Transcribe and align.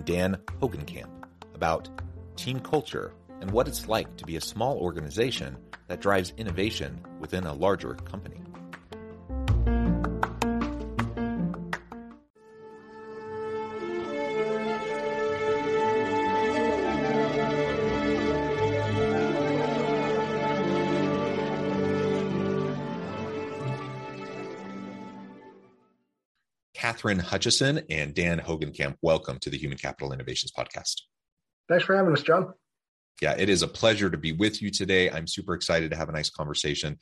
and 0.00 0.06
Dan 0.06 0.36
Hogancamp 0.62 1.10
about 1.54 1.90
team 2.36 2.58
culture 2.58 3.12
and 3.42 3.50
what 3.50 3.68
it's 3.68 3.86
like 3.86 4.16
to 4.16 4.24
be 4.24 4.36
a 4.36 4.40
small 4.40 4.78
organization 4.78 5.58
that 5.88 6.00
drives 6.00 6.32
innovation 6.38 6.98
within 7.18 7.44
a 7.44 7.52
larger 7.52 7.94
company. 7.96 8.40
Kathryn 27.00 27.20
Hutchison 27.20 27.80
and 27.88 28.14
Dan 28.14 28.38
Hogancamp, 28.38 28.96
welcome 29.00 29.38
to 29.38 29.48
the 29.48 29.56
Human 29.56 29.78
Capital 29.78 30.12
Innovations 30.12 30.52
Podcast. 30.52 31.02
Thanks 31.66 31.84
for 31.84 31.96
having 31.96 32.12
us, 32.12 32.20
John. 32.20 32.52
Yeah, 33.22 33.34
it 33.38 33.48
is 33.48 33.62
a 33.62 33.68
pleasure 33.68 34.10
to 34.10 34.18
be 34.18 34.32
with 34.32 34.60
you 34.60 34.70
today. 34.70 35.10
I'm 35.10 35.26
super 35.26 35.54
excited 35.54 35.90
to 35.92 35.96
have 35.96 36.10
a 36.10 36.12
nice 36.12 36.28
conversation. 36.28 36.98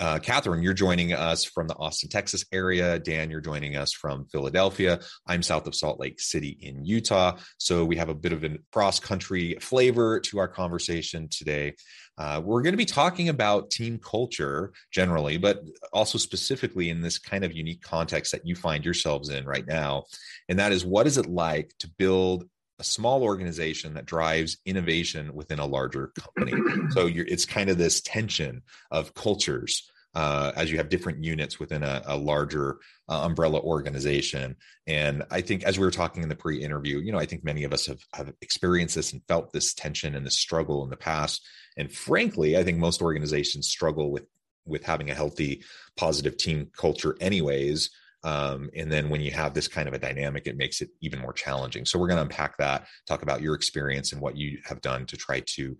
Uh, 0.00 0.18
Kathryn, 0.18 0.62
you're 0.62 0.74
joining 0.74 1.12
us 1.12 1.44
from 1.44 1.68
the 1.68 1.74
Austin, 1.74 2.08
Texas 2.08 2.44
area. 2.52 2.98
Dan, 2.98 3.30
you're 3.30 3.40
joining 3.40 3.76
us 3.76 3.92
from 3.92 4.26
Philadelphia. 4.26 5.00
I'm 5.26 5.42
south 5.42 5.66
of 5.66 5.74
Salt 5.74 5.98
Lake 5.98 6.20
City 6.20 6.56
in 6.60 6.84
Utah. 6.84 7.36
So 7.58 7.84
we 7.84 7.96
have 7.96 8.08
a 8.08 8.14
bit 8.14 8.32
of 8.32 8.44
a 8.44 8.58
cross 8.72 9.00
country 9.00 9.56
flavor 9.60 10.20
to 10.20 10.38
our 10.38 10.48
conversation 10.48 11.28
today. 11.28 11.74
Uh, 12.18 12.40
we're 12.42 12.62
going 12.62 12.72
to 12.72 12.78
be 12.78 12.86
talking 12.86 13.28
about 13.28 13.70
team 13.70 13.98
culture 13.98 14.72
generally, 14.90 15.36
but 15.36 15.60
also 15.92 16.18
specifically 16.18 16.90
in 16.90 17.00
this 17.00 17.18
kind 17.18 17.44
of 17.44 17.52
unique 17.52 17.82
context 17.82 18.32
that 18.32 18.46
you 18.46 18.54
find 18.54 18.84
yourselves 18.84 19.28
in 19.28 19.44
right 19.44 19.66
now. 19.66 20.04
And 20.48 20.58
that 20.58 20.72
is 20.72 20.84
what 20.84 21.06
is 21.06 21.18
it 21.18 21.26
like 21.26 21.72
to 21.80 21.90
build 21.98 22.48
a 22.78 22.84
small 22.84 23.22
organization 23.22 23.94
that 23.94 24.06
drives 24.06 24.58
innovation 24.66 25.34
within 25.34 25.58
a 25.58 25.66
larger 25.66 26.12
company. 26.18 26.52
so 26.90 27.08
it's 27.12 27.44
kind 27.44 27.70
of 27.70 27.78
this 27.78 28.00
tension 28.00 28.62
of 28.90 29.14
cultures 29.14 29.90
uh, 30.14 30.50
as 30.56 30.70
you 30.70 30.78
have 30.78 30.88
different 30.88 31.22
units 31.22 31.58
within 31.60 31.82
a, 31.82 32.02
a 32.06 32.16
larger 32.16 32.78
uh, 33.08 33.20
umbrella 33.20 33.60
organization. 33.60 34.56
And 34.86 35.22
I 35.30 35.42
think 35.42 35.64
as 35.64 35.78
we 35.78 35.84
were 35.84 35.90
talking 35.90 36.22
in 36.22 36.30
the 36.30 36.34
pre-interview, 36.34 37.00
you 37.00 37.12
know, 37.12 37.18
I 37.18 37.26
think 37.26 37.44
many 37.44 37.64
of 37.64 37.72
us 37.74 37.84
have, 37.86 38.00
have 38.14 38.32
experienced 38.40 38.94
this 38.94 39.12
and 39.12 39.22
felt 39.28 39.52
this 39.52 39.74
tension 39.74 40.14
and 40.14 40.24
this 40.24 40.38
struggle 40.38 40.82
in 40.84 40.90
the 40.90 40.96
past. 40.96 41.46
And 41.76 41.92
frankly, 41.92 42.56
I 42.56 42.64
think 42.64 42.78
most 42.78 43.02
organizations 43.02 43.68
struggle 43.68 44.10
with 44.10 44.24
with 44.66 44.84
having 44.84 45.10
a 45.10 45.14
healthy, 45.14 45.62
positive 45.96 46.36
team 46.36 46.68
culture, 46.76 47.16
anyways. 47.20 47.90
Um, 48.26 48.70
and 48.74 48.90
then 48.90 49.08
when 49.08 49.20
you 49.20 49.30
have 49.30 49.54
this 49.54 49.68
kind 49.68 49.86
of 49.86 49.94
a 49.94 50.00
dynamic, 50.00 50.48
it 50.48 50.56
makes 50.56 50.80
it 50.80 50.90
even 51.00 51.20
more 51.20 51.32
challenging. 51.32 51.86
So 51.86 51.96
we're 51.96 52.08
going 52.08 52.16
to 52.16 52.22
unpack 52.22 52.58
that, 52.58 52.88
talk 53.06 53.22
about 53.22 53.40
your 53.40 53.54
experience 53.54 54.10
and 54.10 54.20
what 54.20 54.36
you 54.36 54.58
have 54.64 54.80
done 54.80 55.06
to 55.06 55.16
try 55.16 55.40
to 55.54 55.76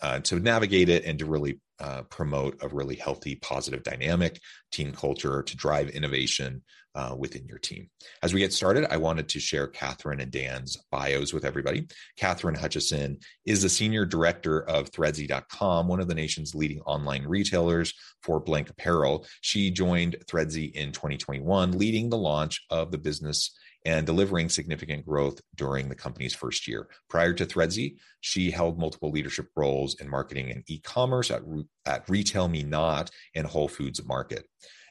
uh, 0.00 0.20
to 0.20 0.38
navigate 0.38 0.88
it 0.88 1.04
and 1.04 1.18
to 1.18 1.26
really 1.26 1.60
uh, 1.80 2.02
promote 2.02 2.56
a 2.62 2.68
really 2.68 2.94
healthy, 2.94 3.34
positive 3.34 3.82
dynamic 3.82 4.40
team 4.70 4.92
culture 4.92 5.42
to 5.42 5.56
drive 5.56 5.90
innovation 5.90 6.62
uh, 6.94 7.14
within 7.16 7.46
your 7.46 7.58
team. 7.58 7.88
As 8.22 8.34
we 8.34 8.40
get 8.40 8.52
started, 8.52 8.86
I 8.92 8.96
wanted 8.96 9.28
to 9.30 9.40
share 9.40 9.68
Kathryn 9.68 10.20
and 10.20 10.30
Dan's 10.30 10.76
bios 10.90 11.32
with 11.32 11.44
everybody. 11.44 11.86
Kathryn 12.18 12.56
Hutchison 12.56 13.18
is 13.44 13.62
the 13.62 13.68
senior 13.68 14.04
director 14.04 14.62
of 14.62 14.90
Threadsy.com, 14.90 15.88
one 15.88 16.00
of 16.00 16.08
the 16.08 16.14
nation's 16.14 16.54
leading 16.54 16.80
online 16.82 17.24
retailers 17.24 17.94
for 18.22 18.40
blank 18.40 18.70
apparel. 18.70 19.26
She 19.40 19.70
joined 19.70 20.16
Threadsy 20.26 20.72
in 20.74 20.92
2021, 20.92 21.78
leading 21.78 22.10
the 22.10 22.18
launch 22.18 22.64
of 22.70 22.90
the 22.90 22.98
business 22.98 23.56
and 23.86 24.04
delivering 24.04 24.48
significant 24.48 25.06
growth 25.06 25.40
during 25.54 25.88
the 25.88 25.94
company's 25.94 26.34
first 26.34 26.68
year. 26.68 26.88
Prior 27.08 27.32
to 27.32 27.46
Threadsy, 27.46 27.96
she 28.20 28.50
held 28.50 28.78
multiple 28.78 29.10
leadership 29.10 29.48
roles 29.56 29.98
in 30.00 30.08
marketing 30.08 30.50
and 30.50 30.62
e-commerce 30.66 31.30
at, 31.30 31.42
at 31.86 32.08
Retail 32.08 32.48
Me 32.48 32.62
Not 32.62 33.10
and 33.34 33.46
Whole 33.46 33.68
Foods 33.68 34.04
Market. 34.04 34.44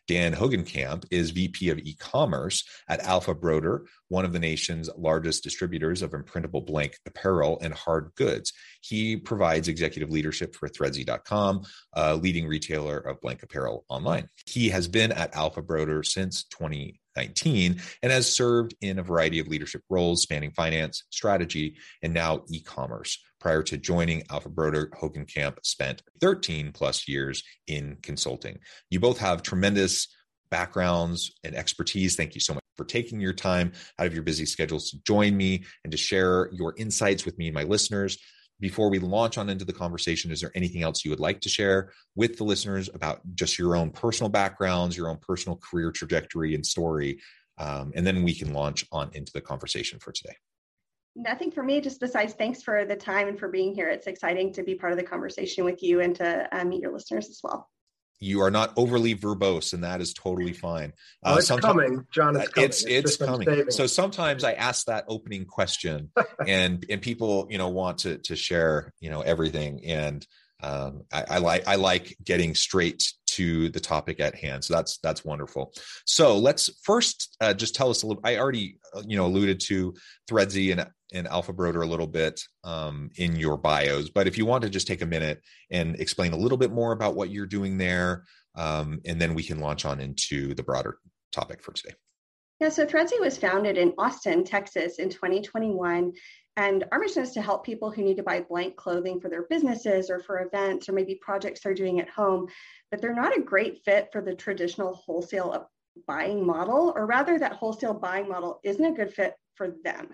Dan 0.09 0.33
Hogancamp 0.33 1.05
is 1.11 1.29
VP 1.29 1.69
of 1.69 1.77
e-commerce 1.77 2.67
at 2.87 2.99
Alpha 3.01 3.35
Broder, 3.35 3.85
one 4.07 4.25
of 4.25 4.33
the 4.33 4.39
nation's 4.39 4.89
largest 4.97 5.43
distributors 5.43 6.01
of 6.01 6.15
imprintable 6.15 6.61
blank 6.61 6.97
apparel 7.05 7.59
and 7.61 7.75
hard 7.75 8.09
goods. 8.15 8.51
He 8.81 9.17
provides 9.17 9.67
executive 9.67 10.09
leadership 10.09 10.55
for 10.55 10.67
Threadsy.com, 10.67 11.63
a 11.93 12.15
leading 12.15 12.47
retailer 12.47 12.97
of 12.97 13.21
blank 13.21 13.43
apparel 13.43 13.85
online. 13.87 14.27
He 14.47 14.69
has 14.69 14.87
been 14.87 15.11
at 15.11 15.35
Alpha 15.35 15.61
Broder 15.61 16.01
since 16.01 16.43
2019 16.45 17.79
and 18.01 18.11
has 18.11 18.33
served 18.33 18.73
in 18.81 18.97
a 18.97 19.03
variety 19.03 19.37
of 19.37 19.47
leadership 19.47 19.83
roles 19.91 20.23
spanning 20.23 20.53
finance, 20.53 21.03
strategy, 21.11 21.75
and 22.01 22.15
now 22.15 22.41
e 22.49 22.61
commerce. 22.61 23.19
Prior 23.39 23.63
to 23.63 23.77
joining 23.77 24.23
Alpha 24.29 24.49
Broder, 24.49 24.91
Hogancamp 24.99 25.57
spent 25.63 26.03
13 26.21 26.71
plus 26.71 27.07
years 27.07 27.43
in 27.67 27.97
consulting. 28.01 28.59
You 28.89 28.99
both 28.99 29.17
have 29.19 29.43
tremendous 29.43 30.07
backgrounds 30.51 31.31
and 31.43 31.55
expertise. 31.55 32.15
Thank 32.15 32.35
you 32.35 32.41
so 32.41 32.55
much 32.55 32.63
for 32.75 32.85
taking 32.85 33.19
your 33.19 33.33
time 33.33 33.71
out 33.97 34.07
of 34.07 34.13
your 34.13 34.23
busy 34.23 34.45
schedules 34.45 34.89
to 34.91 34.97
join 35.03 35.37
me 35.37 35.63
and 35.83 35.91
to 35.91 35.97
share 35.97 36.49
your 36.51 36.73
insights 36.77 37.25
with 37.25 37.37
me 37.37 37.47
and 37.47 37.53
my 37.53 37.63
listeners 37.63 38.17
before 38.59 38.89
we 38.89 38.99
launch 38.99 39.37
on 39.37 39.49
into 39.49 39.65
the 39.65 39.73
conversation, 39.73 40.31
is 40.31 40.41
there 40.41 40.51
anything 40.55 40.83
else 40.83 41.05
you 41.05 41.11
would 41.11 41.19
like 41.19 41.39
to 41.41 41.49
share 41.49 41.91
with 42.15 42.37
the 42.37 42.43
listeners 42.43 42.89
about 42.93 43.21
just 43.35 43.57
your 43.57 43.75
own 43.75 43.89
personal 43.89 44.29
backgrounds, 44.29 44.97
your 44.97 45.09
own 45.09 45.17
personal 45.17 45.57
career 45.57 45.91
trajectory 45.91 46.55
and 46.55 46.65
story? 46.65 47.19
Um, 47.57 47.91
and 47.95 48.05
then 48.05 48.23
we 48.23 48.33
can 48.33 48.53
launch 48.53 48.85
on 48.91 49.11
into 49.13 49.31
the 49.33 49.41
conversation 49.41 49.99
for 49.99 50.11
today. 50.11 50.35
Nothing 51.15 51.51
for 51.51 51.63
me, 51.63 51.81
just 51.81 51.99
besides 51.99 52.33
thanks 52.33 52.61
for 52.61 52.85
the 52.85 52.95
time 52.95 53.27
and 53.27 53.39
for 53.39 53.49
being 53.49 53.73
here. 53.73 53.89
It's 53.89 54.07
exciting 54.07 54.53
to 54.53 54.63
be 54.63 54.75
part 54.75 54.91
of 54.93 54.97
the 54.97 55.03
conversation 55.03 55.65
with 55.65 55.81
you 55.83 56.01
and 56.01 56.15
to 56.15 56.47
uh, 56.51 56.63
meet 56.63 56.81
your 56.81 56.93
listeners 56.93 57.29
as 57.29 57.39
well. 57.43 57.69
You 58.21 58.41
are 58.41 58.51
not 58.51 58.73
overly 58.75 59.15
verbose 59.15 59.73
and 59.73 59.83
that 59.83 60.01
is 60.01 60.13
totally 60.13 60.53
fine. 60.53 60.93
Uh, 61.23 61.37
it's 61.39 61.49
coming. 61.49 62.05
John 62.11 62.35
it's 62.35 62.49
coming. 62.49 62.69
it's, 62.69 62.83
it's, 62.83 63.11
it's 63.11 63.17
coming. 63.17 63.71
so 63.71 63.87
sometimes 63.87 64.43
i 64.43 64.51
ask 64.53 64.87
that 64.87 65.05
opening 65.07 65.45
question 65.45 66.11
and 66.47 66.85
and 66.89 67.01
people 67.01 67.47
you 67.49 67.57
know 67.57 67.69
want 67.69 67.99
to 67.99 68.17
to 68.17 68.35
share 68.35 68.93
you 68.99 69.09
know 69.09 69.21
everything. 69.21 69.85
And 69.85 70.25
um, 70.61 71.03
I, 71.13 71.23
I 71.29 71.37
like 71.37 71.67
i 71.67 71.75
like 71.75 72.17
getting 72.21 72.55
straight 72.55 73.13
to 73.27 73.69
the 73.69 73.79
topic 73.79 74.19
at 74.19 74.35
hand. 74.35 74.65
So 74.65 74.73
that's 74.73 74.97
that's 74.97 75.23
wonderful. 75.23 75.73
So 76.05 76.37
let's 76.37 76.69
first 76.83 77.37
uh, 77.39 77.53
just 77.53 77.73
tell 77.73 77.89
us 77.89 78.03
a 78.03 78.07
little 78.07 78.21
i 78.25 78.37
already 78.37 78.79
uh, 78.93 79.03
you 79.07 79.15
know 79.15 79.27
alluded 79.27 79.61
to 79.61 79.93
threadsy 80.27 80.71
and 80.71 80.85
and 81.13 81.27
Alpha 81.27 81.53
Broder 81.53 81.81
a 81.81 81.87
little 81.87 82.07
bit 82.07 82.41
um, 82.63 83.09
in 83.17 83.35
your 83.35 83.57
bios, 83.57 84.09
but 84.09 84.27
if 84.27 84.37
you 84.37 84.45
want 84.45 84.63
to 84.63 84.69
just 84.69 84.87
take 84.87 85.01
a 85.01 85.05
minute 85.05 85.41
and 85.71 85.95
explain 85.99 86.33
a 86.33 86.37
little 86.37 86.57
bit 86.57 86.71
more 86.71 86.91
about 86.91 87.15
what 87.15 87.29
you're 87.29 87.45
doing 87.45 87.77
there, 87.77 88.25
um, 88.55 88.99
and 89.05 89.21
then 89.21 89.33
we 89.33 89.43
can 89.43 89.59
launch 89.59 89.85
on 89.85 89.99
into 89.99 90.53
the 90.53 90.63
broader 90.63 90.97
topic 91.31 91.61
for 91.61 91.71
today. 91.71 91.93
Yeah, 92.59 92.69
so 92.69 92.85
Threadsy 92.85 93.19
was 93.19 93.37
founded 93.37 93.77
in 93.77 93.93
Austin, 93.97 94.43
Texas 94.43 94.99
in 94.99 95.09
2021. 95.09 96.11
And 96.57 96.83
our 96.91 96.99
mission 96.99 97.23
is 97.23 97.31
to 97.31 97.41
help 97.41 97.65
people 97.65 97.89
who 97.89 98.03
need 98.03 98.17
to 98.17 98.23
buy 98.23 98.41
blank 98.41 98.75
clothing 98.75 99.21
for 99.21 99.29
their 99.29 99.43
businesses 99.49 100.09
or 100.09 100.19
for 100.19 100.41
events 100.41 100.89
or 100.89 100.91
maybe 100.91 101.15
projects 101.15 101.61
they're 101.61 101.73
doing 101.73 102.01
at 102.01 102.09
home, 102.09 102.47
but 102.91 103.01
they're 103.01 103.13
not 103.13 103.37
a 103.37 103.41
great 103.41 103.85
fit 103.85 104.09
for 104.11 104.21
the 104.21 104.35
traditional 104.35 104.93
wholesale 104.93 105.69
buying 106.05 106.45
model, 106.45 106.91
or 106.95 107.05
rather, 107.05 107.39
that 107.39 107.53
wholesale 107.53 107.93
buying 107.93 108.27
model 108.27 108.59
isn't 108.63 108.83
a 108.83 108.91
good 108.91 109.13
fit 109.13 109.35
for 109.55 109.75
them. 109.83 110.09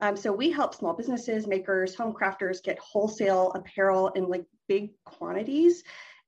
Um, 0.00 0.16
so 0.16 0.32
we 0.32 0.50
help 0.50 0.74
small 0.74 0.92
businesses, 0.92 1.46
makers, 1.46 1.94
home 1.94 2.12
crafters 2.12 2.62
get 2.62 2.78
wholesale 2.78 3.52
apparel 3.54 4.08
in 4.08 4.28
like 4.28 4.44
big 4.68 4.90
quantities 5.04 5.82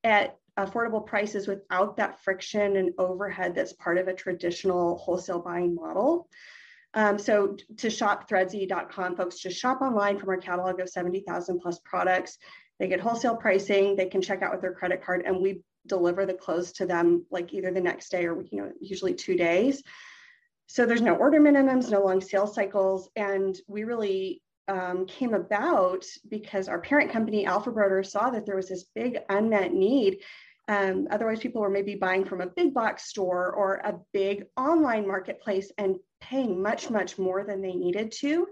at 0.04 0.38
affordable 0.58 1.04
prices 1.04 1.46
without 1.46 1.96
that 1.96 2.20
friction 2.20 2.76
and 2.76 2.92
overhead 2.98 3.54
that's 3.54 3.72
part 3.74 3.98
of 3.98 4.08
a 4.08 4.14
traditional 4.14 4.96
wholesale 4.96 5.40
buying 5.40 5.74
model. 5.74 6.28
Um, 6.94 7.18
so 7.18 7.56
to 7.78 7.90
shop 7.90 8.28
threadsy.com, 8.28 9.16
folks 9.16 9.38
just 9.38 9.58
shop 9.58 9.82
online 9.82 10.18
from 10.18 10.30
our 10.30 10.38
catalog 10.38 10.80
of 10.80 10.88
70,000 10.88 11.60
plus 11.60 11.78
products. 11.84 12.38
They 12.78 12.88
get 12.88 13.00
wholesale 13.00 13.36
pricing, 13.36 13.96
they 13.96 14.06
can 14.06 14.22
check 14.22 14.42
out 14.42 14.52
with 14.52 14.62
their 14.62 14.72
credit 14.72 15.04
card, 15.04 15.22
and 15.26 15.40
we 15.40 15.60
deliver 15.86 16.26
the 16.26 16.34
clothes 16.34 16.72
to 16.72 16.86
them 16.86 17.24
like 17.30 17.52
either 17.52 17.70
the 17.70 17.80
next 17.80 18.10
day 18.10 18.26
or 18.26 18.42
you 18.50 18.62
know 18.62 18.72
usually 18.80 19.14
two 19.14 19.36
days. 19.36 19.82
So 20.68 20.84
there's 20.84 21.02
no 21.02 21.14
order 21.14 21.40
minimums, 21.40 21.90
no 21.90 22.04
long 22.04 22.20
sales 22.20 22.54
cycles, 22.54 23.08
and 23.16 23.58
we 23.66 23.84
really 23.84 24.42
um, 24.68 25.06
came 25.06 25.32
about 25.32 26.04
because 26.28 26.68
our 26.68 26.80
parent 26.80 27.10
company 27.10 27.46
Alpha 27.46 27.70
Broder 27.70 28.02
saw 28.02 28.28
that 28.30 28.44
there 28.44 28.56
was 28.56 28.68
this 28.68 28.84
big 28.94 29.18
unmet 29.30 29.72
need. 29.72 30.18
Um, 30.68 31.08
otherwise, 31.10 31.40
people 31.40 31.62
were 31.62 31.70
maybe 31.70 31.94
buying 31.94 32.26
from 32.26 32.42
a 32.42 32.46
big 32.46 32.74
box 32.74 33.08
store 33.08 33.50
or 33.50 33.76
a 33.76 33.98
big 34.12 34.44
online 34.58 35.06
marketplace 35.06 35.72
and 35.78 35.96
paying 36.20 36.60
much, 36.60 36.90
much 36.90 37.18
more 37.18 37.44
than 37.44 37.62
they 37.62 37.72
needed 37.72 38.12
to 38.18 38.46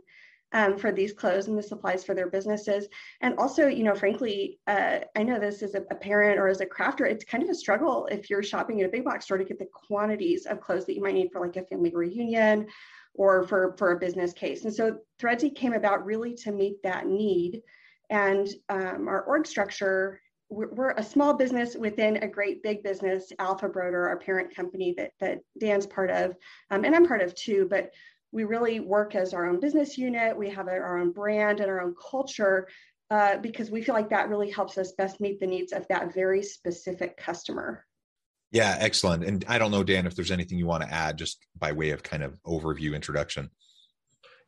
um, 0.53 0.79
for 0.79 0.93
these 0.93 1.13
clothes 1.13 1.49
and 1.49 1.59
the 1.59 1.63
supplies 1.63 2.05
for 2.05 2.15
their 2.15 2.31
businesses. 2.31 2.87
And 3.21 3.37
also, 3.39 3.67
you 3.67 3.83
know, 3.83 3.95
frankly, 3.95 4.59
uh, 4.67 5.01
I 5.17 5.23
know 5.23 5.39
this 5.39 5.63
as 5.63 5.75
a, 5.75 5.83
a, 5.91 5.95
parent 5.95 6.39
or 6.39 6.49
as 6.49 6.61
a 6.61 6.67
crafter, 6.67 7.09
it's 7.09 7.25
kind 7.25 7.43
of 7.43 7.51
a 7.51 7.55
struggle 7.55 8.09
if 8.11 8.31
you're 8.31 8.43
shopping 8.43 8.81
at 8.81 8.87
a 8.87 8.93
big 8.93 9.05
box 9.05 9.25
store 9.25 9.39
to 9.39 9.45
get 9.45 9.59
the 9.59 9.69
quantities 9.73 10.47
of 10.47 10.61
clothes 10.61 10.87
that 10.87 10.95
you 10.95 11.03
might 11.03 11.15
need 11.15 11.31
for 11.33 11.41
like 11.41 11.57
a 11.57 11.65
family 11.65 11.91
reunion 11.95 12.67
or 13.15 13.47
for, 13.47 13.75
for 13.77 13.93
a 13.93 13.99
business 13.99 14.33
case. 14.33 14.65
And 14.65 14.75
so 14.75 14.99
Threadsy 15.19 15.55
came 15.55 15.73
about 15.73 16.05
really 16.05 16.35
to 16.37 16.53
meet 16.53 16.83
that 16.83 17.07
need. 17.07 17.63
And 18.11 18.49
um, 18.69 19.09
our 19.09 19.23
org 19.23 19.47
structure, 19.47 20.21
we're, 20.49 20.73
we're, 20.73 20.91
a 20.93 21.03
small 21.03 21.35
business 21.35 21.75
within 21.75 22.19
a 22.19 22.29
great 22.29 22.63
big 22.63 22.85
business, 22.85 23.33
Alpha 23.41 23.69
Broder, 23.69 24.09
our 24.09 24.19
parent 24.19 24.55
company 24.55 24.95
that, 24.97 25.11
that 25.19 25.41
Dan's 25.59 25.87
part 25.87 26.11
of, 26.11 26.37
um, 26.71 26.85
and 26.85 26.95
I'm 26.95 27.07
part 27.07 27.21
of 27.21 27.35
too. 27.35 27.67
But 27.69 27.91
we 28.37 28.45
really 28.45 28.81
work 28.81 29.15
as 29.15 29.33
our 29.33 29.49
own 29.49 29.61
business 29.61 29.97
unit. 29.97 30.37
We 30.37 30.51
have 30.51 30.69
our 30.69 30.99
own 30.99 31.11
brand 31.11 31.61
and 31.61 31.71
our 31.71 31.81
own 31.81 31.95
culture 32.11 32.69
uh, 33.11 33.39
because 33.39 33.71
we 33.71 33.81
feel 33.81 33.95
like 33.95 34.11
that 34.11 34.29
really 34.29 34.51
helps 34.51 34.77
us 34.77 34.93
best 34.93 35.23
meet 35.23 35.41
the 35.41 35.47
needs 35.47 35.73
of 35.73 35.89
that 35.89 36.13
very 36.13 36.43
specific 36.43 37.17
customer. 37.17 37.87
Yeah, 38.53 38.77
excellent. 38.79 39.25
And 39.25 39.43
I 39.49 39.57
don't 39.57 39.71
know, 39.71 39.83
Dan, 39.83 40.07
if 40.07 40.15
there's 40.15 40.31
anything 40.31 40.59
you 40.59 40.67
want 40.67 40.83
to 40.83 40.93
add 40.93 41.17
just 41.17 41.39
by 41.59 41.73
way 41.73 41.91
of 41.91 42.03
kind 42.03 42.23
of 42.23 42.39
overview 42.43 42.95
introduction. 42.95 43.49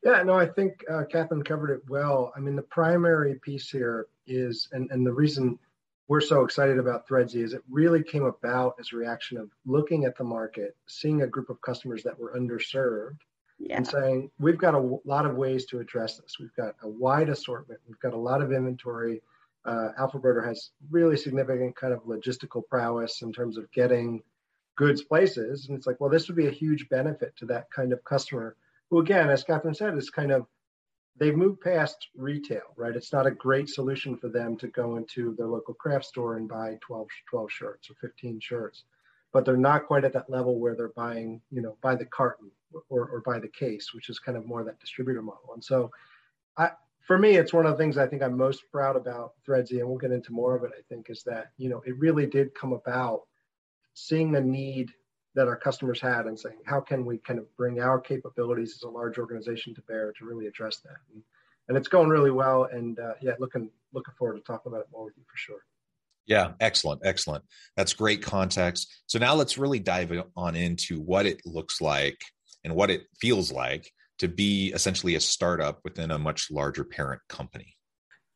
Yeah, 0.04 0.22
no, 0.22 0.34
I 0.34 0.44
think 0.44 0.84
uh, 0.90 1.04
Kathryn 1.10 1.42
covered 1.42 1.70
it 1.70 1.80
well. 1.88 2.30
I 2.36 2.40
mean, 2.40 2.56
the 2.56 2.62
primary 2.62 3.36
piece 3.36 3.70
here 3.70 4.08
is, 4.26 4.68
and, 4.70 4.90
and 4.90 5.06
the 5.06 5.14
reason 5.14 5.58
we're 6.08 6.20
so 6.20 6.44
excited 6.44 6.78
about 6.78 7.08
Threadsy 7.08 7.42
is 7.42 7.54
it 7.54 7.62
really 7.70 8.02
came 8.02 8.24
about 8.24 8.76
as 8.78 8.90
a 8.92 8.96
reaction 8.96 9.38
of 9.38 9.50
looking 9.64 10.04
at 10.04 10.18
the 10.18 10.24
market, 10.24 10.76
seeing 10.86 11.22
a 11.22 11.26
group 11.26 11.48
of 11.48 11.62
customers 11.62 12.02
that 12.02 12.18
were 12.18 12.34
underserved, 12.38 13.16
yeah. 13.58 13.76
and 13.76 13.86
saying 13.86 14.30
we've 14.38 14.58
got 14.58 14.74
a 14.74 14.98
lot 15.04 15.26
of 15.26 15.36
ways 15.36 15.66
to 15.66 15.80
address 15.80 16.18
this. 16.18 16.36
We've 16.38 16.54
got 16.54 16.74
a 16.82 16.88
wide 16.88 17.28
assortment. 17.28 17.80
We've 17.86 18.00
got 18.00 18.14
a 18.14 18.18
lot 18.18 18.42
of 18.42 18.52
inventory. 18.52 19.22
Uh, 19.64 19.90
Alpha 19.98 20.18
Broder 20.18 20.42
has 20.42 20.70
really 20.90 21.16
significant 21.16 21.76
kind 21.76 21.92
of 21.92 22.04
logistical 22.04 22.62
prowess 22.68 23.22
in 23.22 23.32
terms 23.32 23.58
of 23.58 23.70
getting 23.72 24.22
goods 24.76 25.02
places. 25.02 25.68
And 25.68 25.76
it's 25.76 25.86
like, 25.86 26.00
well, 26.00 26.10
this 26.10 26.28
would 26.28 26.36
be 26.36 26.46
a 26.46 26.52
huge 26.52 26.88
benefit 26.88 27.36
to 27.38 27.46
that 27.46 27.70
kind 27.70 27.92
of 27.92 28.04
customer 28.04 28.56
who, 28.90 29.00
again, 29.00 29.28
as 29.28 29.44
Kathryn 29.44 29.76
said, 29.76 29.96
is 29.98 30.08
kind 30.08 30.30
of 30.30 30.46
they've 31.18 31.36
moved 31.36 31.60
past 31.60 32.08
retail, 32.16 32.62
right? 32.76 32.94
It's 32.94 33.12
not 33.12 33.26
a 33.26 33.32
great 33.32 33.68
solution 33.68 34.16
for 34.16 34.28
them 34.28 34.56
to 34.58 34.68
go 34.68 34.96
into 34.96 35.34
their 35.36 35.48
local 35.48 35.74
craft 35.74 36.04
store 36.04 36.36
and 36.36 36.48
buy 36.48 36.78
12, 36.80 37.08
12 37.28 37.50
shirts 37.50 37.90
or 37.90 37.94
15 38.00 38.38
shirts 38.40 38.84
but 39.30 39.44
they're 39.44 39.56
not 39.56 39.86
quite 39.86 40.04
at 40.04 40.14
that 40.14 40.30
level 40.30 40.58
where 40.58 40.74
they're 40.74 40.88
buying, 40.88 41.40
you 41.50 41.60
know, 41.60 41.76
by 41.82 41.94
the 41.94 42.06
carton 42.06 42.50
or, 42.88 43.08
or 43.08 43.20
by 43.20 43.38
the 43.38 43.48
case, 43.48 43.94
which 43.94 44.08
is 44.08 44.18
kind 44.18 44.36
of 44.36 44.46
more 44.46 44.64
that 44.64 44.80
distributor 44.80 45.22
model. 45.22 45.54
And 45.54 45.64
so 45.64 45.90
I, 46.56 46.70
for 47.06 47.18
me, 47.18 47.36
it's 47.36 47.52
one 47.52 47.64
of 47.64 47.72
the 47.72 47.78
things 47.78 47.96
I 47.96 48.06
think 48.06 48.22
I'm 48.22 48.36
most 48.36 48.64
proud 48.70 48.96
about 48.96 49.32
Threadsy, 49.46 49.78
and 49.78 49.88
we'll 49.88 49.98
get 49.98 50.12
into 50.12 50.32
more 50.32 50.54
of 50.54 50.64
it, 50.64 50.72
I 50.78 50.82
think, 50.88 51.08
is 51.08 51.22
that, 51.24 51.52
you 51.56 51.70
know, 51.70 51.82
it 51.86 51.98
really 51.98 52.26
did 52.26 52.54
come 52.54 52.72
about 52.72 53.22
seeing 53.94 54.30
the 54.30 54.40
need 54.40 54.90
that 55.34 55.48
our 55.48 55.56
customers 55.56 56.00
had 56.00 56.26
and 56.26 56.38
saying, 56.38 56.58
how 56.66 56.80
can 56.80 57.06
we 57.06 57.18
kind 57.18 57.38
of 57.38 57.46
bring 57.56 57.80
our 57.80 58.00
capabilities 58.00 58.74
as 58.74 58.82
a 58.82 58.88
large 58.88 59.18
organization 59.18 59.74
to 59.74 59.82
bear 59.82 60.12
to 60.18 60.24
really 60.24 60.46
address 60.46 60.78
that? 60.78 60.96
And, 61.12 61.22
and 61.68 61.76
it's 61.76 61.88
going 61.88 62.08
really 62.08 62.30
well. 62.30 62.64
And 62.64 62.98
uh, 62.98 63.14
yeah, 63.22 63.34
looking, 63.38 63.70
looking 63.92 64.14
forward 64.18 64.36
to 64.36 64.42
talking 64.42 64.70
about 64.70 64.82
it 64.82 64.88
more 64.92 65.04
with 65.04 65.16
you 65.16 65.24
for 65.30 65.36
sure. 65.36 65.64
Yeah, 66.26 66.52
excellent, 66.60 67.00
excellent. 67.04 67.44
That's 67.74 67.94
great 67.94 68.22
context. 68.22 68.92
So 69.06 69.18
now 69.18 69.34
let's 69.34 69.56
really 69.56 69.78
dive 69.78 70.12
on 70.36 70.56
into 70.56 71.00
what 71.00 71.24
it 71.24 71.40
looks 71.46 71.80
like 71.80 72.20
and 72.68 72.76
what 72.76 72.90
it 72.90 73.06
feels 73.18 73.50
like 73.50 73.90
to 74.18 74.28
be 74.28 74.72
essentially 74.74 75.14
a 75.14 75.20
startup 75.20 75.80
within 75.84 76.10
a 76.10 76.18
much 76.18 76.50
larger 76.50 76.84
parent 76.84 77.22
company. 77.28 77.76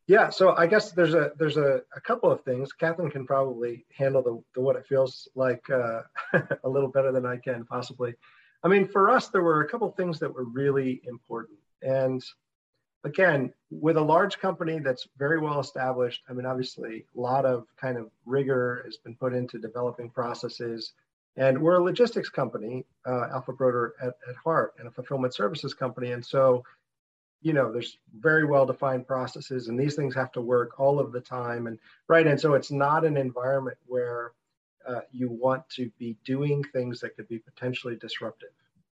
Yeah, 0.07 0.31
so 0.31 0.57
I 0.57 0.67
guess 0.67 0.93
there's 0.93 1.15
a 1.15 1.33
there's 1.39 1.59
a, 1.59 1.83
a 1.95 2.01
couple 2.01 2.31
of 2.31 2.43
things. 2.43 2.71
Kathryn 2.81 3.11
can 3.11 3.27
probably 3.27 3.85
handle 3.97 4.23
the, 4.23 4.43
the 4.55 4.61
what 4.61 4.77
it 4.77 4.87
feels 4.87 5.29
like 5.35 5.63
uh, 5.71 6.01
a 6.65 6.69
little 6.69 6.89
better 6.89 7.13
than 7.13 7.27
I 7.27 7.37
can 7.37 7.65
possibly. 7.67 8.15
I 8.65 8.69
mean, 8.69 8.89
for 8.89 9.11
us, 9.11 9.29
there 9.29 9.43
were 9.43 9.63
a 9.63 9.69
couple 9.69 9.89
of 9.89 9.95
things 9.97 10.19
that 10.21 10.33
were 10.33 10.45
really 10.45 11.03
important, 11.07 11.59
and 11.83 12.25
again, 13.05 13.53
with 13.71 13.97
a 13.97 14.01
large 14.01 14.39
company 14.39 14.79
that's 14.79 15.09
very 15.19 15.41
well 15.41 15.61
established, 15.61 16.23
I 16.29 16.33
mean, 16.33 16.47
obviously, 16.47 17.05
a 17.17 17.21
lot 17.21 17.45
of 17.45 17.67
kind 17.81 17.99
of 17.99 18.11
rigor 18.25 18.83
has 18.85 18.97
been 18.97 19.17
put 19.17 19.35
into 19.35 19.59
developing 19.59 20.11
processes. 20.11 20.95
And 21.37 21.61
we're 21.61 21.79
a 21.79 21.83
logistics 21.83 22.29
company, 22.29 22.85
uh, 23.07 23.29
Alpha 23.33 23.53
Broder 23.53 23.95
at, 24.03 24.15
at 24.29 24.37
heart, 24.37 24.75
and 24.79 24.87
a 24.87 24.91
fulfillment 24.91 25.35
services 25.35 25.73
company. 25.73 26.13
And 26.13 26.25
so, 26.25 26.63
you 27.41 27.53
know, 27.53 27.73
there's 27.73 27.99
very 28.19 28.45
well 28.45 28.67
defined 28.67 29.07
processes, 29.07 29.69
and 29.69 29.79
these 29.79 29.95
things 29.95 30.15
have 30.15 30.31
to 30.33 30.41
work 30.41 30.79
all 30.79 31.01
of 31.01 31.11
the 31.11 31.21
time. 31.21 31.67
And 31.67 31.79
right. 32.09 32.27
And 32.27 32.41
so, 32.41 32.55
it's 32.55 32.71
not 32.71 33.05
an 33.05 33.17
environment 33.17 33.79
where 33.87 34.33
uh, 34.87 35.01
you 35.11 35.31
want 35.31 35.69
to 35.71 35.91
be 35.99 36.17
doing 36.25 36.63
things 36.73 37.01
that 37.01 37.17
could 37.17 37.29
be 37.29 37.39
potentially 37.39 37.97
disruptive 37.97 38.51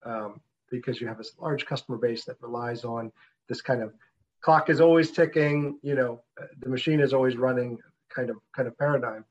um, 0.04 0.40
because 0.70 1.00
you 1.00 1.06
have 1.06 1.18
this 1.18 1.32
large 1.40 1.64
customer 1.64 1.96
base 1.96 2.24
that 2.24 2.36
relies 2.40 2.84
on 2.84 3.10
this 3.48 3.60
kind 3.60 3.82
of 3.82 3.94
clock 4.40 4.70
is 4.70 4.80
always 4.80 5.10
ticking, 5.10 5.78
you 5.82 5.94
know, 5.94 6.20
the 6.60 6.68
machine 6.68 7.00
is 7.00 7.12
always 7.12 7.36
running 7.36 7.78
kind 8.08 8.30
of 8.30 8.36
kind 8.54 8.68
of 8.68 8.78
paradigm. 8.78 9.24